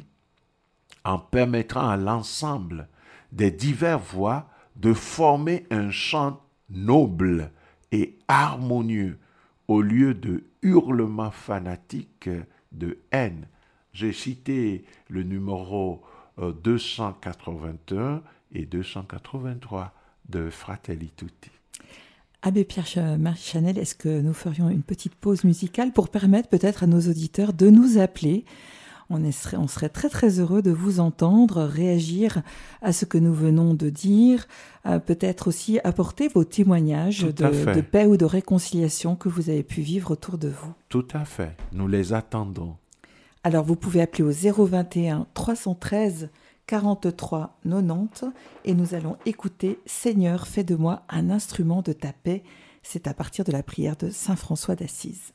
[1.02, 2.86] en permettant à l'ensemble
[3.32, 6.40] des diverses voix de former un chant
[6.70, 7.50] noble
[7.90, 9.18] et harmonieux
[9.66, 12.30] au lieu de hurlements fanatiques
[12.70, 13.48] de haine.
[13.92, 16.00] J'ai cité le numéro
[16.38, 18.20] 281 euh,
[18.52, 19.92] et 283
[20.28, 21.50] de Fratelli Tutti.
[22.44, 26.88] Abbé Pierre-Marie Chanel, est-ce que nous ferions une petite pause musicale pour permettre peut-être à
[26.88, 28.44] nos auditeurs de nous appeler?
[29.10, 32.40] On, serait, très très heureux de vous entendre réagir
[32.80, 34.48] à ce que nous venons de dire,
[34.84, 39.82] peut-être aussi apporter vos témoignages de, de, paix ou de réconciliation que vous avez pu
[39.82, 40.72] vivre autour de vous.
[40.88, 42.74] Tout à fait, nous les attendons.
[43.44, 44.30] Alors vous pouvez appeler au
[44.66, 46.30] 021 313
[46.66, 48.24] 43 90
[48.64, 52.42] et nous allons écouter Seigneur, fais de moi un instrument de ta paix.
[52.82, 55.32] C'est à partir de la prière de Saint François d'Assise.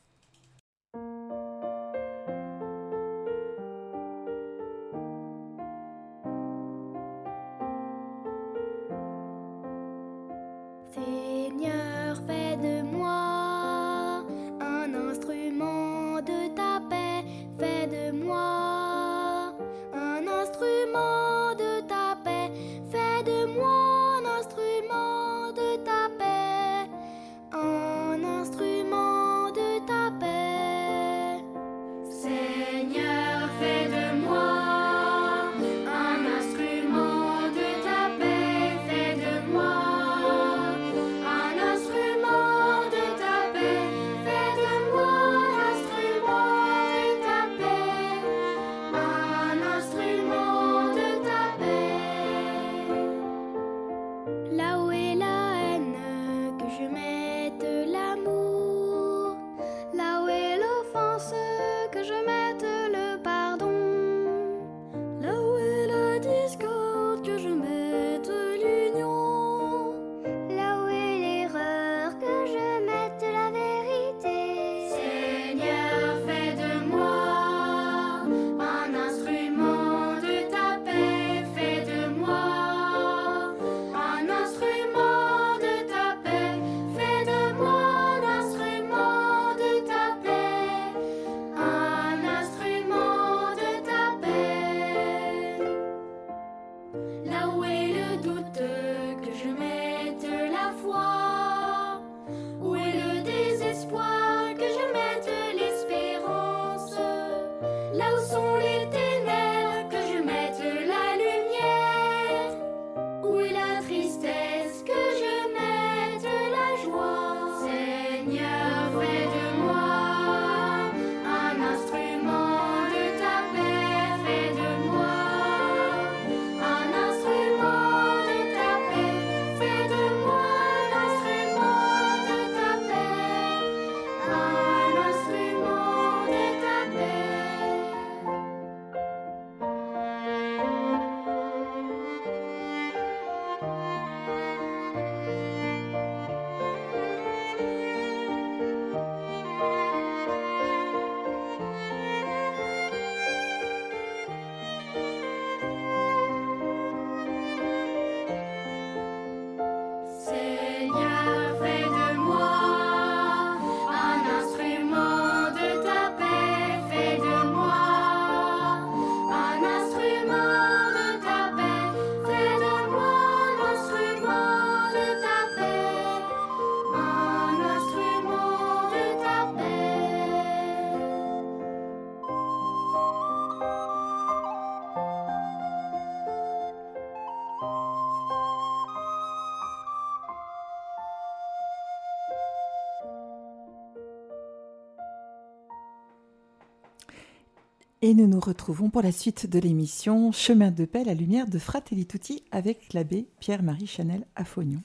[198.08, 201.58] Et nous nous retrouvons pour la suite de l'émission Chemin de paix, la lumière de
[201.58, 204.82] Fratelli Tutti avec l'abbé Pierre-Marie Chanel à Fognon.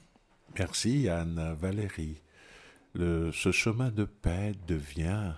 [0.60, 2.22] Merci Anne Valérie.
[2.96, 5.36] Ce chemin de paix devient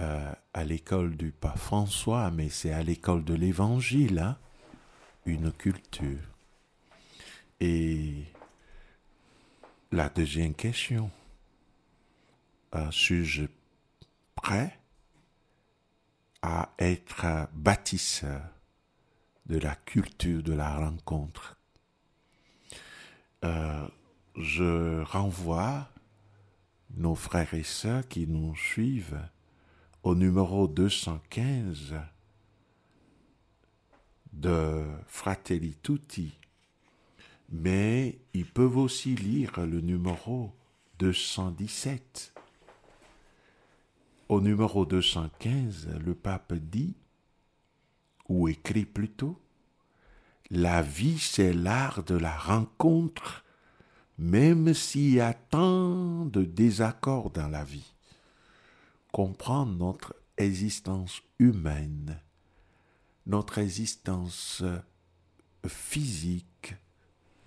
[0.00, 4.36] euh, à l'école du pape François, mais c'est à l'école de l'Évangile, hein,
[5.26, 6.18] une culture.
[7.60, 8.24] Et
[9.92, 11.08] la deuxième question,
[12.90, 13.44] suis-je
[14.34, 14.79] prêt
[16.42, 18.42] à être bâtisseur
[19.46, 21.58] de la culture de la rencontre
[23.44, 23.86] euh,
[24.36, 25.88] Je renvoie
[26.96, 29.20] nos frères et sœurs qui nous suivent
[30.02, 31.94] au numéro 215
[34.32, 36.38] de Fratelli Tutti,
[37.50, 40.54] mais ils peuvent aussi lire le numéro
[40.98, 42.32] 217.
[44.30, 46.94] Au numéro 215, le pape dit,
[48.28, 49.42] ou écrit plutôt,
[50.50, 53.44] La vie c'est l'art de la rencontre,
[54.18, 57.92] même s'il y a tant de désaccords dans la vie
[59.10, 62.20] comprendre notre existence humaine,
[63.26, 64.62] notre existence
[65.66, 66.76] physique,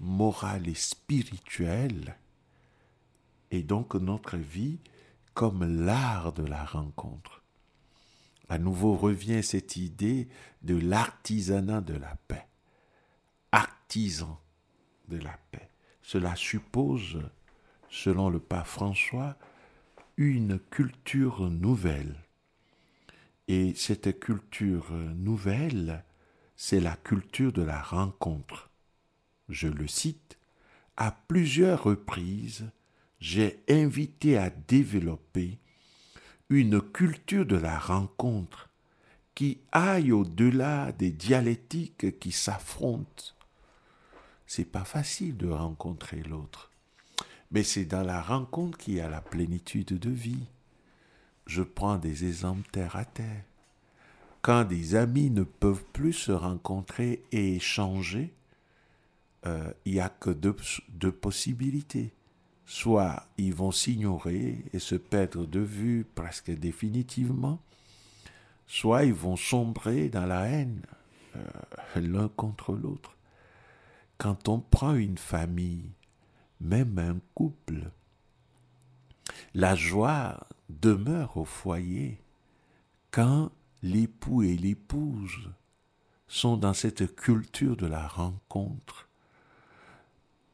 [0.01, 2.17] morale et spirituelle,
[3.51, 4.79] et donc notre vie
[5.33, 7.43] comme l'art de la rencontre.
[8.49, 10.27] À nouveau revient cette idée
[10.61, 12.47] de l'artisanat de la paix.
[13.51, 14.39] Artisan
[15.07, 15.69] de la paix.
[16.01, 17.19] Cela suppose,
[17.89, 19.37] selon le pape François,
[20.17, 22.15] une culture nouvelle.
[23.47, 26.03] Et cette culture nouvelle,
[26.55, 28.69] c'est la culture de la rencontre.
[29.49, 30.37] Je le cite,
[30.95, 32.69] à plusieurs reprises,
[33.23, 35.57] j'ai invité à développer
[36.49, 38.69] une culture de la rencontre
[39.33, 43.23] qui aille au-delà des dialectiques qui s'affrontent.
[44.45, 46.69] C'est pas facile de rencontrer l'autre.
[47.51, 50.49] Mais c'est dans la rencontre qu'il y a la plénitude de vie.
[51.47, 53.45] Je prends des exemples terre à terre.
[54.41, 58.33] Quand des amis ne peuvent plus se rencontrer et échanger,
[59.45, 60.57] euh, il n'y a que deux,
[60.89, 62.11] deux possibilités.
[62.65, 67.59] Soit ils vont s'ignorer et se perdre de vue presque définitivement,
[68.67, 70.81] soit ils vont sombrer dans la haine
[71.35, 71.41] euh,
[71.95, 73.17] l'un contre l'autre.
[74.17, 75.91] Quand on prend une famille
[76.63, 77.91] même un couple.
[79.53, 82.21] La joie demeure au foyer
[83.11, 83.51] quand
[83.83, 85.51] l'époux et l'épouse
[86.27, 89.09] sont dans cette culture de la rencontre.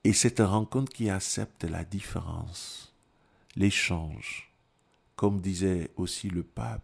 [0.09, 2.95] Et cette rencontre qui accepte la différence,
[3.55, 4.51] l'échange,
[5.15, 6.81] comme disait aussi le pape,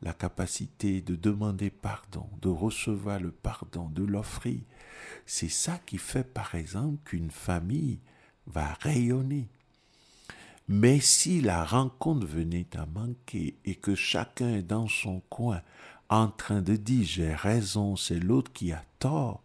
[0.00, 4.60] la capacité de demander pardon, de recevoir le pardon, de l'offrir.
[5.26, 7.98] C'est ça qui fait par exemple qu'une famille
[8.46, 9.48] va rayonner.
[10.68, 15.62] Mais si la rencontre venait à manquer et que chacun est dans son coin
[16.08, 19.42] en train de dire j'ai raison, c'est l'autre qui a tort,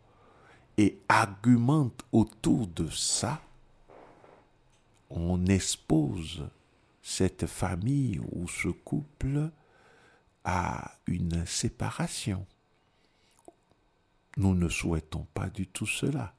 [0.78, 3.42] et argumente autour de ça,
[5.10, 6.48] on expose
[7.02, 9.50] cette famille ou ce couple
[10.44, 12.46] à une séparation.
[14.38, 16.34] Nous ne souhaitons pas du tout cela.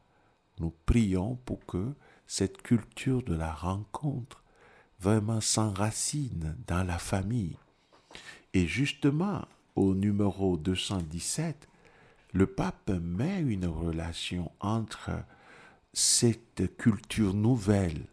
[0.61, 1.95] Nous prions pour que
[2.27, 4.43] cette culture de la rencontre
[5.01, 7.57] vraiment s'enracine dans la famille.
[8.55, 11.69] Et justement, au numéro 217,
[12.33, 15.11] le pape met une relation entre
[15.93, 18.07] cette culture nouvelle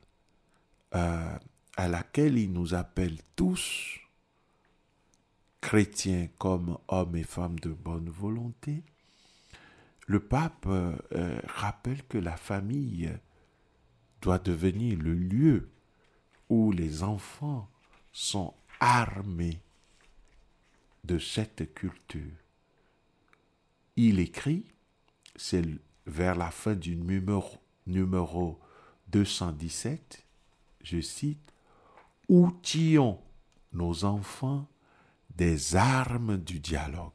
[0.93, 1.37] euh,
[1.77, 3.99] à laquelle il nous appelle tous,
[5.59, 8.83] chrétiens comme hommes et femmes de bonne volonté,
[10.07, 10.95] le pape euh,
[11.47, 13.11] rappelle que la famille
[14.21, 15.69] doit devenir le lieu
[16.49, 17.69] où les enfants
[18.11, 19.59] sont armés
[21.03, 22.44] de cette culture.
[23.97, 24.65] Il écrit,
[25.35, 25.63] c'est
[26.05, 28.59] vers la fin du numéro, numéro
[29.07, 30.25] 217,
[30.83, 31.39] je cite,
[32.27, 33.19] Outillons
[33.73, 34.67] nos enfants
[35.35, 37.11] des armes du dialogue?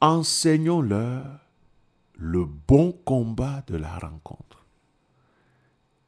[0.00, 1.40] Enseignons-leur
[2.14, 4.66] le bon combat de la rencontre.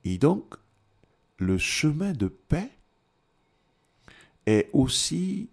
[0.04, 0.54] Et donc,
[1.38, 2.70] le chemin de paix
[4.46, 5.48] est aussi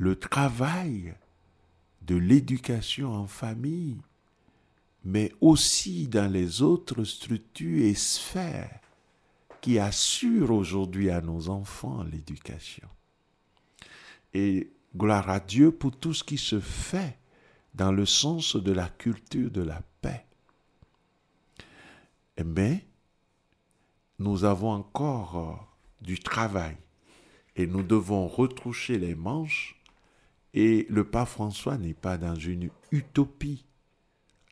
[0.00, 1.14] le travail
[2.00, 3.98] de l'éducation en famille,
[5.04, 8.80] mais aussi dans les autres structures et sphères
[9.60, 12.88] qui assurent aujourd'hui à nos enfants l'éducation.
[14.32, 17.18] Et gloire à Dieu pour tout ce qui se fait
[17.74, 20.24] dans le sens de la culture de la paix.
[22.42, 22.86] Mais
[24.18, 25.54] nous avons encore euh,
[26.00, 26.78] du travail
[27.54, 29.76] et nous devons retroucher les manches
[30.54, 33.64] et le pape François n'est pas dans une utopie.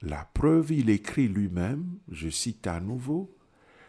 [0.01, 3.35] La preuve, il écrit lui-même, je cite à nouveau,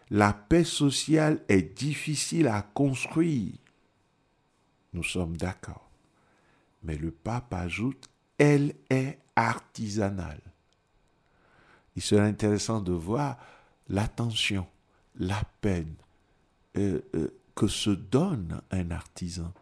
[0.10, 3.54] La paix sociale est difficile à construire.
[4.94, 5.92] Nous sommes d'accord.
[6.82, 10.42] Mais le pape ajoute, elle est artisanale.
[11.96, 13.38] Il serait intéressant de voir
[13.88, 14.66] l'attention,
[15.16, 15.94] la peine
[16.78, 19.54] euh, euh, que se donne un artisan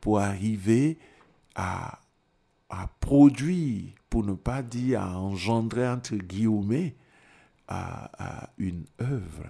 [0.00, 0.98] pour arriver
[1.54, 2.00] à,
[2.68, 6.94] à produire, pour ne pas dire à engendrer entre guillemets,
[7.68, 9.48] à, une œuvre.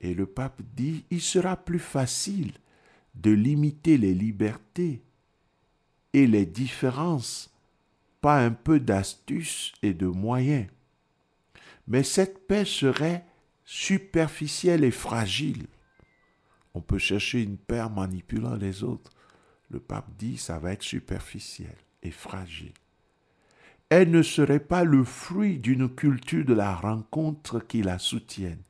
[0.00, 2.52] Et le pape dit, il sera plus facile
[3.14, 5.02] de limiter les libertés
[6.12, 7.50] et les différences,
[8.20, 10.68] pas un peu d'astuce et de moyens.
[11.86, 13.24] Mais cette paix serait
[13.64, 15.66] superficielle et fragile.
[16.74, 19.11] On peut chercher une paix en manipulant les autres.
[19.72, 22.74] Le pape dit ça va être superficiel et fragile.
[23.88, 28.60] Elle ne serait pas le fruit d'une culture de la rencontre qui la soutienne.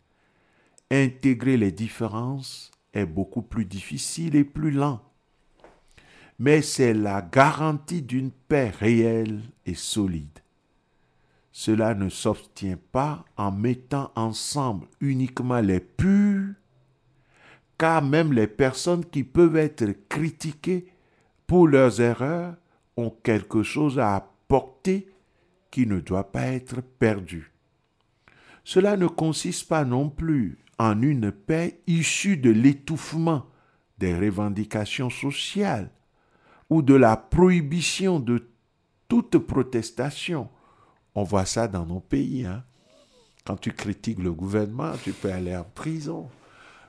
[0.93, 5.01] Intégrer les différences est beaucoup plus difficile et plus lent.
[6.39, 10.39] Mais c'est la garantie d'une paix réelle et solide.
[11.51, 16.55] Cela ne s'obtient pas en mettant ensemble uniquement les purs,
[17.77, 20.92] car même les personnes qui peuvent être critiquées
[21.53, 22.55] pour leurs erreurs,
[22.97, 25.11] ont quelque chose à apporter
[25.71, 27.53] qui ne doit pas être perdu.
[28.65, 33.45] Cela ne consiste pas non plus en une paix issue de l'étouffement
[33.99, 35.91] des revendications sociales
[36.71, 38.49] ou de la prohibition de
[39.07, 40.49] toute protestation.
[41.15, 42.47] On voit ça dans nos pays.
[42.47, 42.65] Hein.
[43.45, 46.31] Quand tu critiques le gouvernement, tu peux aller en prison.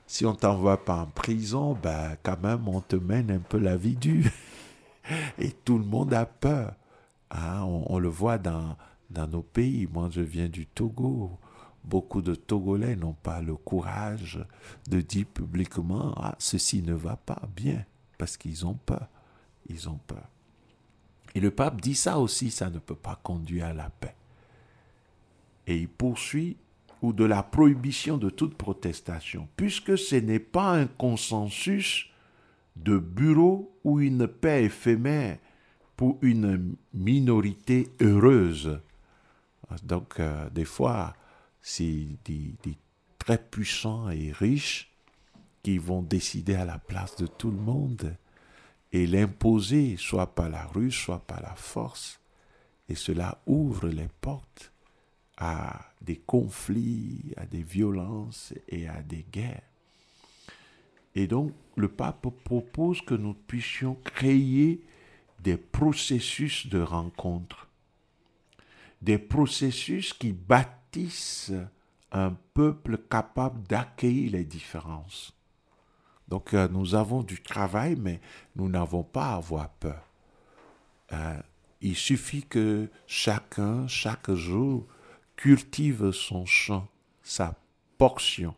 [0.07, 3.76] Si on t'envoie pas en prison, ben quand même on te mène un peu la
[3.76, 4.32] vie dure.
[5.38, 6.76] Et tout le monde a peur.
[7.32, 8.78] Hein, on, le voit dans,
[9.10, 9.88] nos pays.
[9.91, 11.39] Moi, je viens du Togo.
[11.84, 14.39] Beaucoup de Togolais n'ont pas le courage
[14.88, 17.84] de dire publiquement ah, ceci ne va pas bien,
[18.18, 19.08] parce qu'ils ont peur.
[19.68, 20.24] Ils ont peur.
[21.36, 24.16] Et le pape dit ça aussi, ça ne peut pas conduire à la paix.
[25.68, 26.58] Et il poursuit
[27.01, 32.10] ou de la prohibition de toute protestation, puisque ce n'est pas un consensus
[32.76, 35.38] de bureau ou une paix éphémère
[35.95, 38.80] pour une minorité heureuse.
[39.84, 41.15] Donc, euh, des fois,
[41.61, 42.78] c'est des, des,
[43.17, 44.91] très puissants et riches
[45.61, 48.17] qui vont décider à la place de tout le monde
[48.91, 52.19] et l'imposer, soit par la rue, soit par la force.
[52.89, 54.74] Et cela ouvre les portes
[55.38, 59.72] à des conflits, à des violences et à des guerres.
[61.16, 64.84] Et donc, le pape propose que nous puissions créer
[65.39, 67.68] des processus de rencontre,
[69.01, 71.51] des processus qui bâtissent
[72.11, 75.34] un peuple capable d'accueillir les différences.
[76.28, 78.22] Donc euh, nous avons du travail, mais
[78.55, 80.07] nous n'avons pas à avoir peur.
[81.11, 81.39] Euh,
[81.82, 84.88] il suffit que chacun, chaque jour,
[85.36, 86.88] cultive son champ,
[87.22, 87.55] sa
[87.97, 88.55] portion.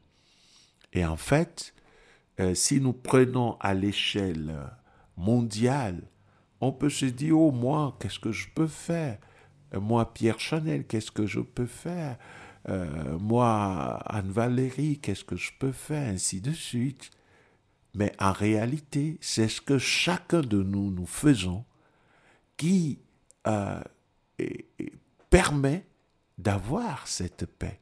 [0.93, 1.73] Et en fait,
[2.39, 4.55] euh, si nous prenons à l'échelle
[5.17, 6.01] mondiale,
[6.61, 9.17] on peut se dire, oh moi, qu'est-ce que je peux faire?
[9.73, 12.17] Euh, Moi, Pierre Chanel, qu'est-ce que je peux faire?
[12.69, 16.09] Euh, Moi, Anne-Valérie, qu'est-ce que je peux faire?
[16.13, 17.11] Ainsi de suite.
[17.93, 21.63] Mais en réalité, c'est ce que chacun de nous, nous faisons
[22.57, 22.99] qui
[25.29, 25.85] permet
[26.37, 27.79] d'avoir cette paix.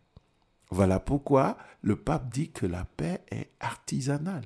[0.74, 4.46] Voilà pourquoi le pape dit que la paix est artisanale.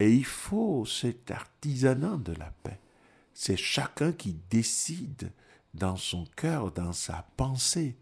[0.00, 2.78] Et il faut cet artisanat de la paix.
[3.32, 5.32] C'est chacun qui décide
[5.72, 7.96] dans son cœur, dans sa pensée,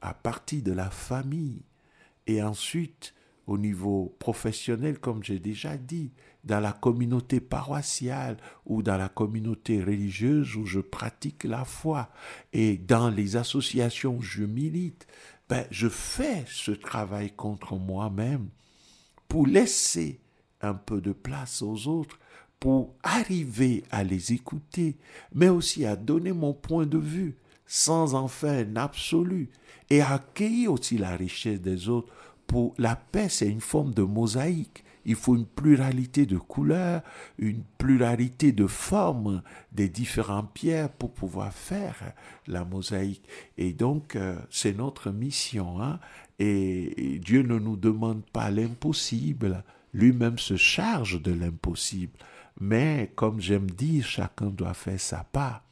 [0.00, 1.62] à partir de la famille.
[2.26, 3.14] Et ensuite,
[3.46, 6.10] au niveau professionnel, comme j'ai déjà dit,
[6.42, 12.10] dans la communauté paroissiale ou dans la communauté religieuse où je pratique la foi
[12.52, 15.06] et dans les associations où je milite,
[15.48, 18.48] ben, je fais ce travail contre moi-même
[19.28, 20.20] pour laisser
[20.60, 22.18] un peu de place aux autres,
[22.58, 24.96] pour arriver à les écouter,
[25.34, 27.36] mais aussi à donner mon point de vue
[27.66, 29.50] sans en faire un absolu
[29.90, 32.12] et accueillir aussi la richesse des autres.
[32.46, 37.02] Pour la paix, c'est une forme de mosaïque il faut une pluralité de couleurs,
[37.38, 39.42] une pluralité de formes
[39.72, 42.12] des différentes pierres pour pouvoir faire
[42.46, 43.24] la mosaïque.
[43.58, 45.80] Et donc, euh, c'est notre mission.
[45.82, 45.98] Hein?
[46.38, 49.62] Et, Dieu ne nous demande pas l'impossible.
[49.92, 52.12] Lui-même se charge de l'impossible.
[52.60, 55.62] Mais, comme j'aime dire, chacun doit faire sa part.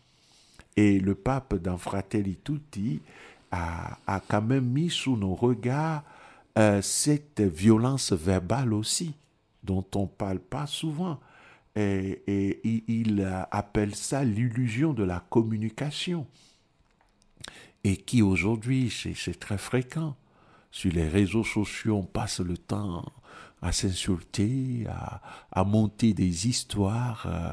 [0.76, 3.00] Et le pape, dans Fratelli Tutti,
[3.50, 6.02] a, quand même mis sous nos regards
[6.58, 9.14] euh, cette violence verbale aussi,
[9.62, 11.20] dont on ne parle pas souvent.
[11.74, 16.26] Et, et, il appelle ça l'illusion de la communication.
[17.84, 20.16] Et qui aujourd'hui, c'est très fréquent.
[20.70, 23.04] Sur les réseaux sociaux, on passe le temps
[23.62, 25.20] à s'insulter, à,
[25.52, 27.52] à, monter des histoires euh,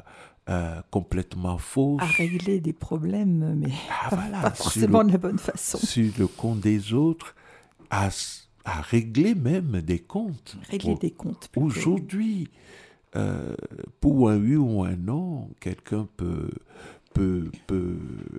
[0.50, 2.02] euh, complètement fausses.
[2.02, 4.10] À régler des problèmes, mais ah,
[4.42, 5.78] pas, forcément de la bonne façon.
[5.78, 7.36] Sur le compte des autres,
[7.92, 8.10] à,
[8.70, 10.58] à régler même des comptes.
[10.70, 11.50] Régler des comptes.
[11.56, 12.50] Aujourd'hui,
[13.16, 13.56] euh,
[14.00, 16.52] pour un oui ou un non, quelqu'un peut,
[17.14, 17.98] peut, peut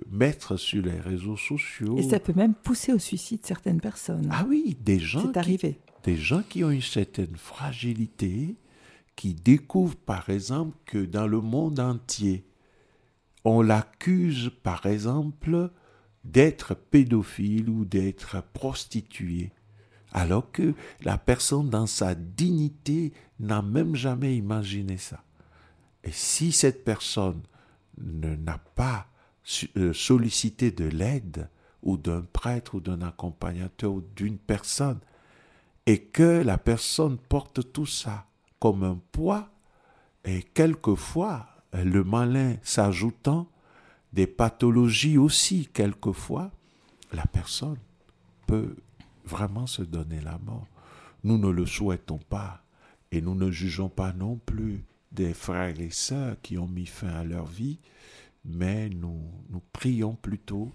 [0.09, 1.97] mettre sur les réseaux sociaux.
[1.97, 4.29] Et ça peut même pousser au suicide certaines personnes.
[4.31, 5.23] Ah oui, des gens.
[5.27, 5.79] C'est arrivé.
[6.03, 8.55] Des gens qui ont une certaine fragilité,
[9.17, 12.45] qui découvrent par exemple que dans le monde entier,
[13.43, 15.71] on l'accuse par exemple
[16.23, 19.51] d'être pédophile ou d'être prostituée,
[20.11, 25.23] alors que la personne dans sa dignité n'a même jamais imaginé ça.
[26.03, 27.41] Et si cette personne
[27.97, 29.07] n'a pas
[29.77, 31.49] euh, sollicité de l'aide
[31.83, 34.99] ou d'un prêtre ou d'un accompagnateur ou d'une personne,
[35.85, 38.27] et que la personne porte tout ça
[38.59, 39.49] comme un poids,
[40.25, 43.47] et quelquefois, le malin s'ajoutant,
[44.13, 46.51] des pathologies aussi, quelquefois,
[47.13, 47.77] la personne
[48.45, 48.75] peut
[49.25, 50.67] vraiment se donner la mort.
[51.23, 52.63] Nous ne le souhaitons pas
[53.11, 57.09] et nous ne jugeons pas non plus des frères et sœurs qui ont mis fin
[57.09, 57.79] à leur vie,
[58.45, 60.71] mais nous, nous prions plutôt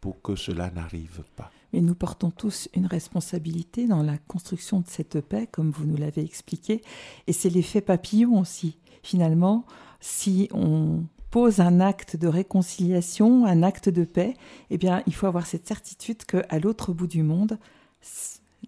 [0.00, 1.50] pour que cela n'arrive pas.
[1.72, 5.96] Mais nous portons tous une responsabilité dans la construction de cette paix, comme vous nous
[5.96, 6.82] l'avez expliqué,
[7.26, 8.78] et c'est l'effet papillon aussi.
[9.02, 9.64] Finalement,
[10.00, 14.34] si on pose un acte de réconciliation, un acte de paix,
[14.70, 17.58] eh bien, il faut avoir cette certitude qu'à l'autre bout du monde,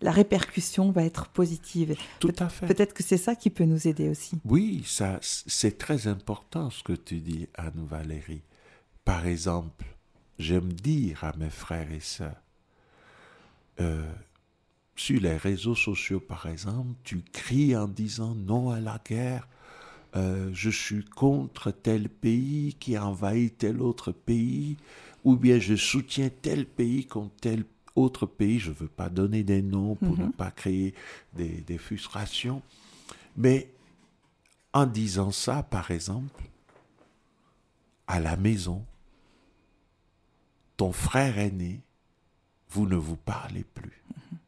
[0.01, 1.97] la répercussion va être positive.
[2.20, 2.66] Tout à fait.
[2.66, 4.38] Peut-être que c'est ça qui peut nous aider aussi.
[4.45, 8.43] Oui, ça, c'est très important ce que tu dis, Anne-Valérie.
[9.05, 9.84] Par exemple,
[10.38, 12.41] j'aime dire à mes frères et sœurs,
[13.80, 14.11] euh,
[14.97, 19.49] sur les réseaux sociaux, par exemple, tu cries en disant non à la guerre,
[20.16, 24.76] euh, je suis contre tel pays qui envahit tel autre pays,
[25.24, 27.64] ou bien je soutiens tel pays contre tel
[28.03, 28.59] autre pays.
[28.59, 30.33] Je ne veux pas donner des noms pour ne mhm.
[30.33, 30.95] pas créer
[31.35, 32.63] des, des frustrations.
[33.37, 33.71] Mais
[34.73, 36.45] en disant ça, par exemple,
[38.07, 38.85] à la maison,
[40.77, 41.81] ton frère aîné,
[42.71, 44.03] vous ne vous parlez plus.
[44.09, 44.39] Mhm.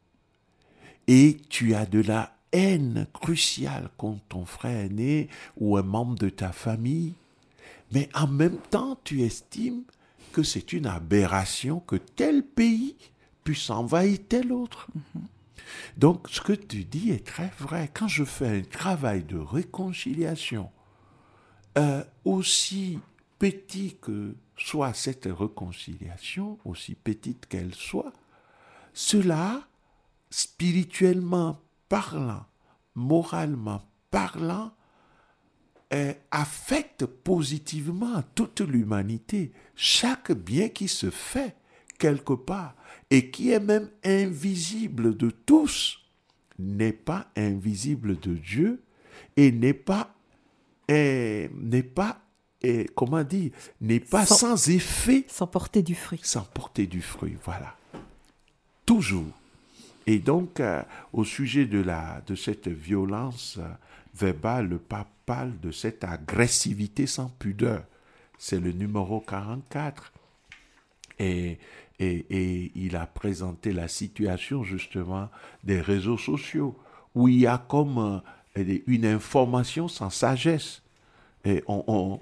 [1.07, 5.27] Et tu as de la haine cruciale contre ton frère aîné
[5.57, 7.13] ou un membre de ta famille,
[7.91, 9.83] mais en même temps tu estimes
[10.31, 12.95] que c'est une aberration que tel pays
[13.43, 14.87] puisse envahir tel autre.
[15.97, 17.89] Donc ce que tu dis est très vrai.
[17.93, 20.71] Quand je fais un travail de réconciliation,
[21.77, 22.99] euh, aussi
[23.39, 28.13] petit que soit cette réconciliation, aussi petite qu'elle soit,
[28.93, 29.67] cela,
[30.29, 32.45] spirituellement parlant,
[32.95, 33.81] moralement
[34.11, 34.71] parlant,
[36.31, 39.51] affecte positivement toute l'humanité.
[39.75, 41.55] Chaque bien qui se fait
[42.03, 42.75] quelque part
[43.09, 45.99] et qui est même invisible de tous
[46.59, 48.83] n'est pas invisible de Dieu
[49.37, 50.13] et n'est pas
[50.89, 52.19] n'est pas
[52.93, 55.23] comment dire n'est pas sans, effet.
[55.29, 56.19] sans porter du fruit.
[56.23, 57.77] Sans porter du fruit voilà.
[58.85, 59.31] Toujours.
[60.05, 60.83] Et donc euh,
[61.13, 63.69] au sujet de la de cette violence euh,
[64.13, 67.85] verbale le pape parle de cette agressivité sans pudeur.
[68.37, 70.11] C'est le numéro 44
[71.19, 71.57] et
[71.99, 75.29] et, il a présenté la situation justement
[75.63, 76.77] des réseaux sociaux,
[77.15, 78.21] où il y a comme
[78.57, 80.81] euh, une information sans sagesse.
[81.45, 82.19] Et on,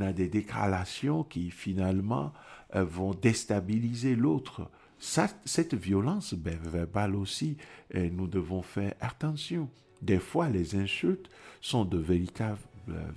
[0.00, 2.32] a des déclarations qui finalement
[2.74, 4.68] euh, vont déstabiliser l'autre.
[4.98, 7.56] Cette violence ben, verbale aussi,
[7.94, 9.68] nous devons faire attention.
[10.02, 11.30] Des fois, les insultes
[11.62, 12.58] sont de véritables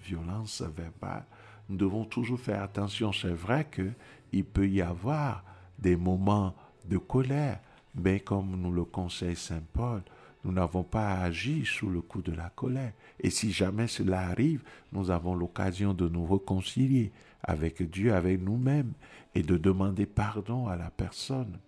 [0.05, 1.25] violences verbales.
[1.69, 3.11] Nous devons toujours faire attention.
[3.11, 3.89] C'est vrai que
[4.33, 5.43] il peut y avoir
[5.79, 6.53] des moments
[6.85, 7.59] de colère,
[7.95, 10.01] mais comme nous le conseille Saint Paul,
[10.43, 12.91] nous n'avons pas agi sous le coup de la colère.
[13.19, 17.11] Et si jamais cela arrive, nous avons l'occasion de nous réconcilier
[17.41, 18.93] avec Dieu, avec nous-mêmes,
[19.35, 21.59] et de demander pardon à la personne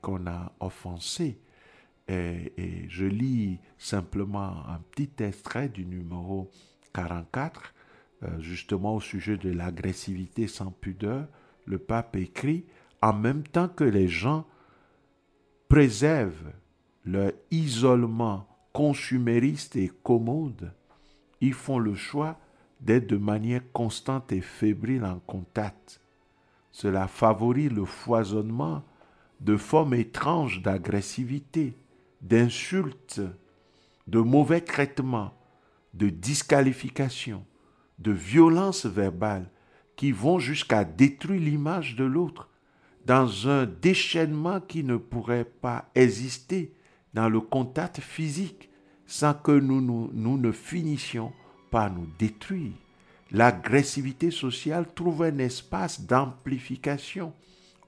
[0.00, 1.38] qu'on a offensée.
[2.08, 6.50] Et, et, je lis simplement un petit extrait du numéro
[6.94, 7.74] 44,
[8.22, 11.28] euh, justement au sujet de l'agressivité sans pudeur.
[11.68, 12.64] Le pape écrit,
[13.02, 14.46] en même temps que les gens
[15.68, 16.52] préservent
[17.04, 20.72] leur isolement consumériste et commode,
[21.42, 22.38] ils font le choix
[22.80, 26.00] d'être de manière constante et fébrile en contact.
[26.72, 28.82] Cela favorise le foisonnement
[29.40, 31.76] de formes étranges d'agressivité,
[32.22, 33.20] d'insultes,
[34.06, 35.34] de mauvais traitements,
[35.92, 37.44] de disqualification,
[37.98, 39.50] de violences verbales
[39.98, 42.48] qui vont jusqu'à détruire l'image de l'autre
[43.04, 46.72] dans un déchaînement qui ne pourrait pas exister
[47.14, 48.70] dans le contact physique
[49.08, 51.32] sans que nous, nous, ne finissions
[51.72, 52.74] par nous détruire.
[53.32, 57.32] L'agressivité sociale trouve un espace d'amplification,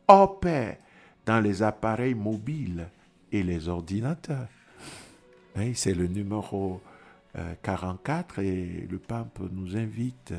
[0.09, 0.79] opère
[1.25, 2.89] dans les appareils mobiles
[3.31, 4.49] et les ordinateurs.
[5.75, 6.81] c'est le numéro
[7.63, 10.35] 44 euh, et le pape nous invite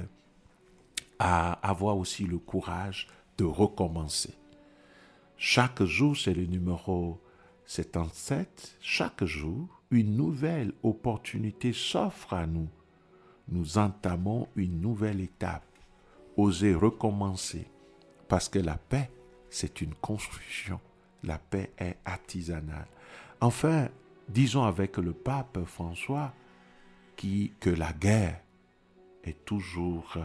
[1.24, 3.05] à avoir aussi le courage
[3.38, 4.34] de recommencer.
[5.38, 7.22] Chaque jour, c'est le numéro
[7.67, 12.69] 77, chaque jour, une nouvelle opportunité s'offre à nous.
[13.49, 15.63] Nous entamons une nouvelle étape.
[16.38, 17.67] Oser recommencer.
[18.28, 19.11] Parce que la paix,
[19.51, 20.80] c'est une construction.
[21.22, 22.88] La paix est artisanale.
[23.41, 23.89] Enfin,
[24.28, 26.34] disons avec le pape François
[27.15, 28.41] qui, que la guerre
[29.24, 30.17] est toujours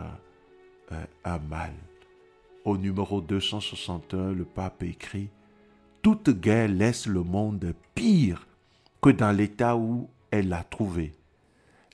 [2.65, 5.29] Au numéro 261, le pape écrit
[6.07, 8.47] toute guerre laisse le monde pire
[9.03, 11.13] que dans l'état où elle l'a trouvé.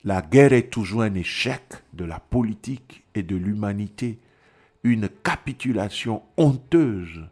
[0.05, 1.62] La guerre est toujours un échec
[1.95, 4.18] de la politique et de l'humanité,
[4.82, 7.26] une capitulation honteuse,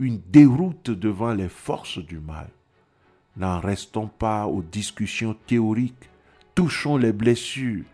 [0.00, 2.50] une déroute devant les forces du mal.
[3.38, 6.10] N'en restons pas aux discussions théoriques,
[6.54, 7.84] touchons les blessures,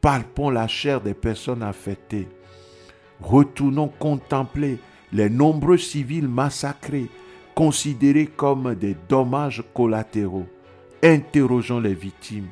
[0.00, 2.28] palpons la chair des personnes affectées.
[3.22, 4.78] Retournons contempler
[5.12, 7.08] les nombreux civils massacrés,
[7.54, 10.46] considérés comme des dommages collatéraux.
[11.02, 12.48] Interrogeons les victimes.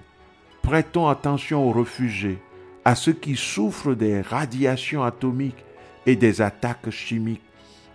[0.62, 2.38] Prêtons attention aux réfugiés,
[2.84, 5.64] à ceux qui souffrent des radiations atomiques
[6.06, 7.42] et des attaques chimiques,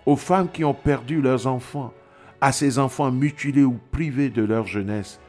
[0.05, 1.93] aux femmes qui ont perdu leurs enfants,
[2.41, 5.19] à ces enfants mutilés ou privés de leur jeunesse.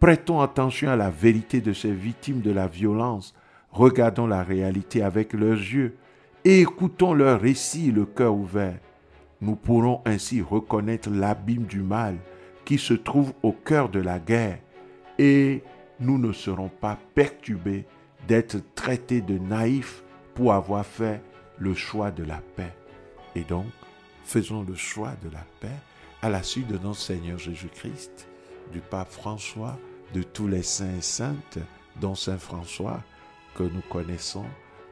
[0.00, 3.34] Prêtons attention à la vérité de ces victimes de la violence.
[3.70, 5.96] Regardons la réalité avec leurs yeux
[6.44, 8.78] écoutons leurs récits le cœur ouvert.
[9.40, 12.16] Nous pourrons ainsi reconnaître l'abîme du mal
[12.64, 14.58] qui se trouve au cœur de la guerre
[15.18, 15.62] et
[16.00, 17.86] nous ne serons pas perturbés
[18.26, 20.02] d'être traités de naïfs
[20.34, 21.22] pour avoir fait
[21.58, 22.74] le choix de la paix.
[23.34, 23.66] Et donc,
[24.24, 25.76] faisons le choix de la paix
[26.22, 28.28] à la suite de notre Seigneur Jésus-Christ,
[28.72, 29.78] du pape François,
[30.14, 31.58] de tous les saints et saintes,
[32.00, 33.00] dont Saint François,
[33.54, 34.46] que nous connaissons.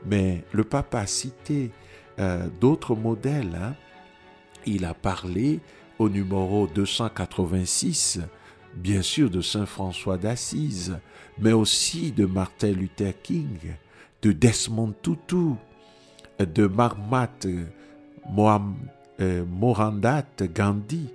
[0.07, 1.71] Mais le pape a cité
[2.19, 3.59] euh, d'autres modèles.
[3.61, 3.75] Hein
[4.67, 5.61] il a parlé
[5.99, 8.21] au numéro 286,
[8.75, 10.99] bien sûr de Saint François d'Assise,
[11.39, 13.59] mais aussi de Martin Luther King,
[14.23, 15.55] de Desmond Tutu,
[16.39, 21.09] de Marmat euh, Morandat Gandhi,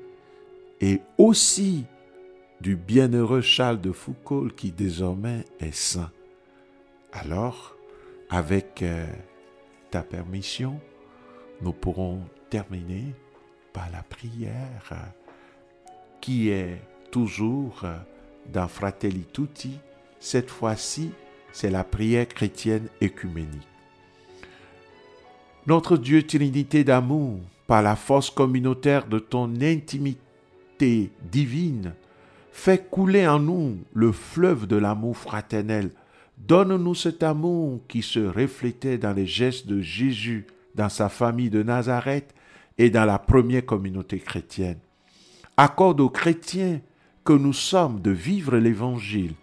[0.79, 1.85] et aussi
[2.61, 6.11] du bienheureux Charles de Foucault qui désormais est saint.
[7.11, 7.76] Alors,
[8.29, 9.05] avec euh,
[9.91, 10.79] ta permission,
[11.61, 13.13] nous pourrons terminer
[13.91, 14.95] la prière
[16.21, 17.83] qui est toujours
[18.51, 19.79] dans Fratelli Tutti.
[20.19, 21.11] Cette fois-ci,
[21.51, 23.67] c'est la prière chrétienne écuménique.
[25.65, 31.93] Notre Dieu Trinité d'amour, par la force communautaire de ton intimité divine,
[32.51, 35.91] fais couler en nous le fleuve de l'amour fraternel.
[36.37, 41.63] Donne-nous cet amour qui se reflétait dans les gestes de Jésus, dans sa famille de
[41.63, 42.33] Nazareth
[42.77, 44.77] et dans la première communauté chrétienne.
[45.57, 46.81] Accorde aux chrétiens
[47.25, 49.33] que nous sommes de vivre l'Évangile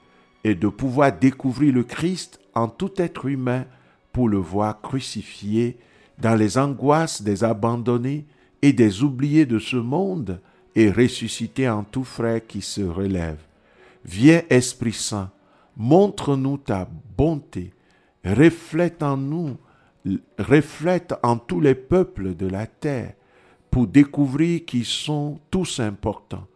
[0.44, 3.66] et de pouvoir découvrir le Christ en tout être humain
[4.12, 5.76] pour le voir crucifié
[6.18, 8.26] dans les angoisses des abandonnés
[8.62, 10.40] et des oubliés de ce monde
[10.74, 13.38] et ressuscité en tout frère qui se relève.
[14.04, 15.30] Viens Esprit Saint,
[15.76, 17.72] montre-nous ta bonté,
[18.24, 19.56] reflète en nous,
[20.38, 23.14] reflète en tous les peuples de la terre
[23.70, 26.46] pour découvrir qu'ils sont tous importants,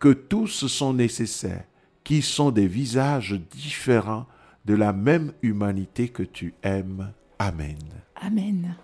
[0.00, 1.64] que tous sont nécessaires
[2.02, 4.26] qui sont des visages différents
[4.64, 7.12] de la même humanité que tu aimes.
[7.38, 7.78] Amen.
[8.14, 8.76] Amen.